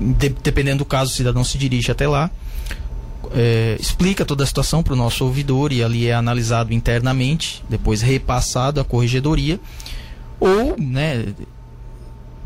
de- 0.00 0.34
dependendo 0.42 0.78
do 0.78 0.84
caso, 0.84 1.10
o 1.12 1.14
cidadão 1.14 1.44
se 1.44 1.56
dirige 1.58 1.90
até 1.90 2.06
lá. 2.08 2.30
É, 3.34 3.76
explica 3.78 4.24
toda 4.24 4.44
a 4.44 4.46
situação 4.46 4.82
para 4.82 4.92
o 4.92 4.96
nosso 4.96 5.24
ouvidor 5.24 5.72
e 5.72 5.82
ali 5.82 6.06
é 6.06 6.14
analisado 6.14 6.72
internamente, 6.72 7.62
depois 7.68 8.02
repassado 8.02 8.80
à 8.80 8.84
corregedoria. 8.84 9.60
Ou, 10.38 10.76
né, 10.78 11.26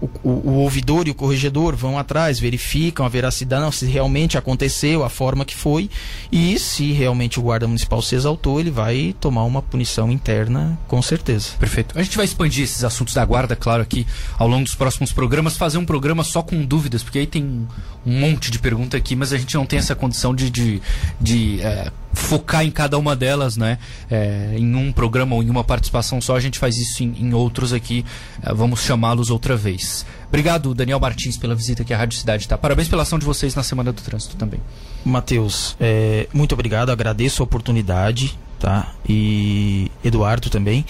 o, 0.01 0.09
o, 0.23 0.31
o 0.31 0.53
ouvidor 0.59 1.07
e 1.07 1.11
o 1.11 1.15
corregedor 1.15 1.75
vão 1.77 1.99
atrás, 1.99 2.39
verificam 2.39 3.07
a 3.07 3.09
veracidade, 3.09 3.63
não, 3.63 3.73
se 3.73 3.87
realmente 3.87 4.37
aconteceu, 4.37 5.05
a 5.05 5.09
forma 5.09 5.45
que 5.45 5.55
foi, 5.55 5.89
e 6.31 6.59
se 6.59 6.93
realmente 6.93 7.39
o 7.39 7.43
guarda 7.43 7.67
municipal 7.67 8.03
se 8.03 8.15
exaltou, 8.15 8.61
ele 8.61 8.71
vai 8.71 9.15
tomar 9.21 9.45
uma 9.45 9.63
punição 9.63 10.11
interna, 10.11 10.79
com 10.89 11.01
certeza. 11.01 11.51
Perfeito. 11.59 11.99
A 11.99 12.03
gente 12.03 12.17
vai 12.17 12.25
expandir 12.25 12.65
esses 12.65 12.85
assuntos 12.85 13.15
da 13.15 13.25
guarda, 13.25 13.57
claro, 13.57 13.83
aqui 13.83 14.07
ao 14.39 14.49
longo 14.49 14.65
dos 14.65 14.75
próximos 14.75 15.13
programas, 15.13 15.57
fazer 15.57 15.79
um 15.79 15.87
programa 15.87 16.25
só 16.25 16.43
com 16.43 16.65
dúvidas, 16.65 17.03
porque 17.03 17.21
aí 17.21 17.27
tem 17.27 17.67
um, 18.05 18.21
monte 18.21 18.51
de 18.51 18.59
pergunta 18.59 18.97
aqui, 18.97 19.17
mas 19.17 19.33
a 19.33 19.39
gente 19.39 19.55
não 19.55 19.65
tem 19.65 19.79
essa 19.79 19.95
condição 19.95 20.35
de, 20.35 20.51
de, 20.51 20.83
de, 21.21 21.61
eh, 21.61 21.91
focar 22.15 22.65
em 22.65 22.71
cada 22.71 22.99
uma 22.99 23.15
delas, 23.15 23.57
né? 23.57 23.79
Eh, 24.11 24.55
em 24.57 24.75
um 24.75 24.93
programa 24.93 25.35
ou 25.35 25.43
em 25.43 25.51
uma 25.51 25.65
participação 25.65 26.21
só, 26.21 26.37
a 26.37 26.41
gente 26.41 26.59
faz 26.59 26.77
isso 26.77 27.03
em, 27.03 27.15
em 27.19 27.35
outros 27.35 27.73
aqui. 27.73 28.05
Eh, 28.43 28.55
vamos 28.55 28.81
chamá-los 28.81 29.31
outra 29.31 29.57
vez. 29.57 30.07
Obrigado, 30.29 30.75
Daniel 30.75 30.99
Martins, 30.99 31.37
pela 31.37 31.55
visita 31.55 31.83
aqui 31.83 31.95
à 31.95 31.97
Rádio 31.97 32.19
Cidade, 32.19 32.49
tá? 32.49 32.59
Parabéns 32.59 32.89
pela 32.89 33.03
ação 33.03 33.19
de 33.19 33.25
vocês 33.25 33.55
na 33.55 33.63
Semana 33.63 33.93
do 33.93 34.03
Trânsito 34.03 34.37
também. 34.37 34.61
Matheus, 35.05 35.77
é, 35.79 36.29
muito 36.33 36.53
obrigado, 36.53 36.91
agradeço 36.91 37.43
a 37.43 37.45
oportunidade, 37.45 38.39
tá? 38.59 38.93
E 39.09 39.91
Eduardo 40.03 40.51
também. 40.51 40.85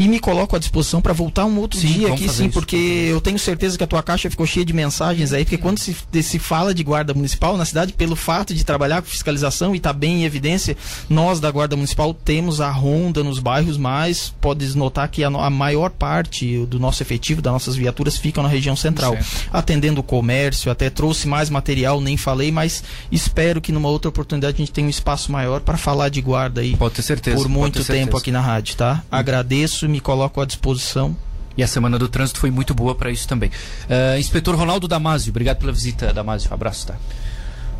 E 0.00 0.08
me 0.08 0.18
coloco 0.18 0.56
à 0.56 0.58
disposição 0.58 1.02
para 1.02 1.12
voltar 1.12 1.44
um 1.44 1.58
outro 1.58 1.78
Sim, 1.78 1.88
dia 1.88 2.08
aqui, 2.08 2.26
sim, 2.26 2.46
isso, 2.46 2.54
porque 2.54 2.74
eu 3.10 3.20
tenho 3.20 3.38
certeza 3.38 3.76
que 3.76 3.84
a 3.84 3.86
tua 3.86 4.02
caixa 4.02 4.30
ficou 4.30 4.46
cheia 4.46 4.64
de 4.64 4.72
mensagens 4.72 5.30
aí, 5.34 5.44
porque 5.44 5.58
quando 5.58 5.78
se, 5.78 5.94
se 6.22 6.38
fala 6.38 6.72
de 6.72 6.82
guarda 6.82 7.12
municipal 7.12 7.54
na 7.54 7.66
cidade, 7.66 7.92
pelo 7.92 8.16
fato 8.16 8.54
de 8.54 8.64
trabalhar 8.64 9.02
com 9.02 9.08
fiscalização 9.08 9.74
e 9.74 9.76
estar 9.76 9.92
bem 9.92 10.22
em 10.22 10.24
evidência, 10.24 10.74
nós 11.06 11.38
da 11.38 11.50
guarda 11.50 11.76
municipal 11.76 12.14
temos 12.14 12.62
a 12.62 12.70
ronda 12.70 13.22
nos 13.22 13.38
bairros, 13.40 13.76
mas 13.76 14.34
podes 14.40 14.74
notar 14.74 15.06
que 15.08 15.22
a, 15.22 15.28
a 15.28 15.50
maior 15.50 15.90
parte 15.90 16.64
do 16.64 16.80
nosso 16.80 17.02
efetivo, 17.02 17.42
das 17.42 17.52
nossas 17.52 17.76
viaturas, 17.76 18.16
ficam 18.16 18.42
na 18.42 18.48
região 18.48 18.74
central 18.74 19.12
Certo. 19.12 19.50
atendendo 19.52 20.00
o 20.00 20.02
comércio, 20.02 20.72
até 20.72 20.88
trouxe 20.88 21.28
mais 21.28 21.50
material, 21.50 22.00
nem 22.00 22.16
falei, 22.16 22.50
mas 22.50 22.82
espero 23.12 23.60
que 23.60 23.70
numa 23.70 23.90
outra 23.90 24.08
oportunidade 24.08 24.54
a 24.54 24.58
gente 24.58 24.72
tenha 24.72 24.86
um 24.86 24.90
espaço 24.90 25.30
maior 25.30 25.60
para 25.60 25.76
falar 25.76 26.08
de 26.08 26.22
guarda 26.22 26.62
aí 26.62 26.74
Pode 26.74 26.94
ter 26.94 27.02
certeza. 27.02 27.36
por 27.36 27.50
muito 27.50 27.74
ter 27.74 27.84
certeza. 27.84 28.06
tempo 28.06 28.16
aqui 28.16 28.32
na 28.32 28.40
rádio, 28.40 28.76
tá? 28.76 29.02
Agradeço, 29.10 29.89
me 29.90 30.00
coloco 30.00 30.40
à 30.40 30.46
disposição. 30.46 31.16
E 31.56 31.62
a 31.62 31.66
Semana 31.66 31.98
do 31.98 32.08
Trânsito 32.08 32.38
foi 32.40 32.50
muito 32.50 32.72
boa 32.72 32.94
para 32.94 33.10
isso 33.10 33.26
também. 33.28 33.50
Eh, 33.88 34.18
Inspetor 34.18 34.54
Ronaldo 34.54 34.88
Damasio, 34.88 35.30
obrigado 35.30 35.58
pela 35.58 35.72
visita, 35.72 36.12
Damasio. 36.12 36.52
Abraço, 36.54 36.86
tá? 36.86 36.94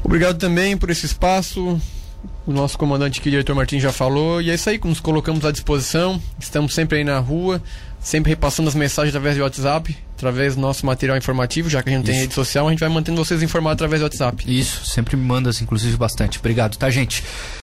Obrigado 0.02 0.38
também 0.38 0.76
por 0.76 0.90
esse 0.90 1.06
espaço. 1.06 1.80
O 2.46 2.52
nosso 2.52 2.76
comandante 2.76 3.20
aqui, 3.20 3.30
diretor 3.30 3.54
Martins, 3.54 3.82
já 3.82 3.92
falou. 3.92 4.42
E 4.42 4.50
é 4.50 4.54
isso 4.54 4.68
aí, 4.68 4.78
nos 4.84 5.00
colocamos 5.00 5.44
à 5.44 5.52
disposição. 5.52 6.20
Estamos 6.38 6.74
sempre 6.74 6.98
aí 6.98 7.04
na 7.04 7.18
rua, 7.18 7.62
sempre 8.00 8.30
repassando 8.30 8.68
as 8.68 8.74
mensagens 8.74 9.14
através 9.14 9.36
de 9.36 9.42
WhatsApp, 9.42 9.96
através 10.16 10.56
do 10.56 10.60
nosso 10.60 10.84
material 10.84 11.16
informativo, 11.16 11.70
já 11.70 11.82
que 11.82 11.90
a 11.90 11.92
gente 11.92 11.98
não 11.98 12.04
tem 12.04 12.14
Isso. 12.14 12.22
rede 12.22 12.34
social, 12.34 12.66
a 12.66 12.70
gente 12.70 12.80
vai 12.80 12.88
mantendo 12.88 13.24
vocês 13.24 13.42
informados 13.42 13.76
através 13.76 14.00
do 14.00 14.04
WhatsApp. 14.04 14.44
Isso, 14.46 14.84
sempre 14.84 15.16
me 15.16 15.24
mandas, 15.24 15.62
inclusive, 15.62 15.96
bastante. 15.96 16.38
Obrigado, 16.38 16.76
tá, 16.76 16.90
gente? 16.90 17.22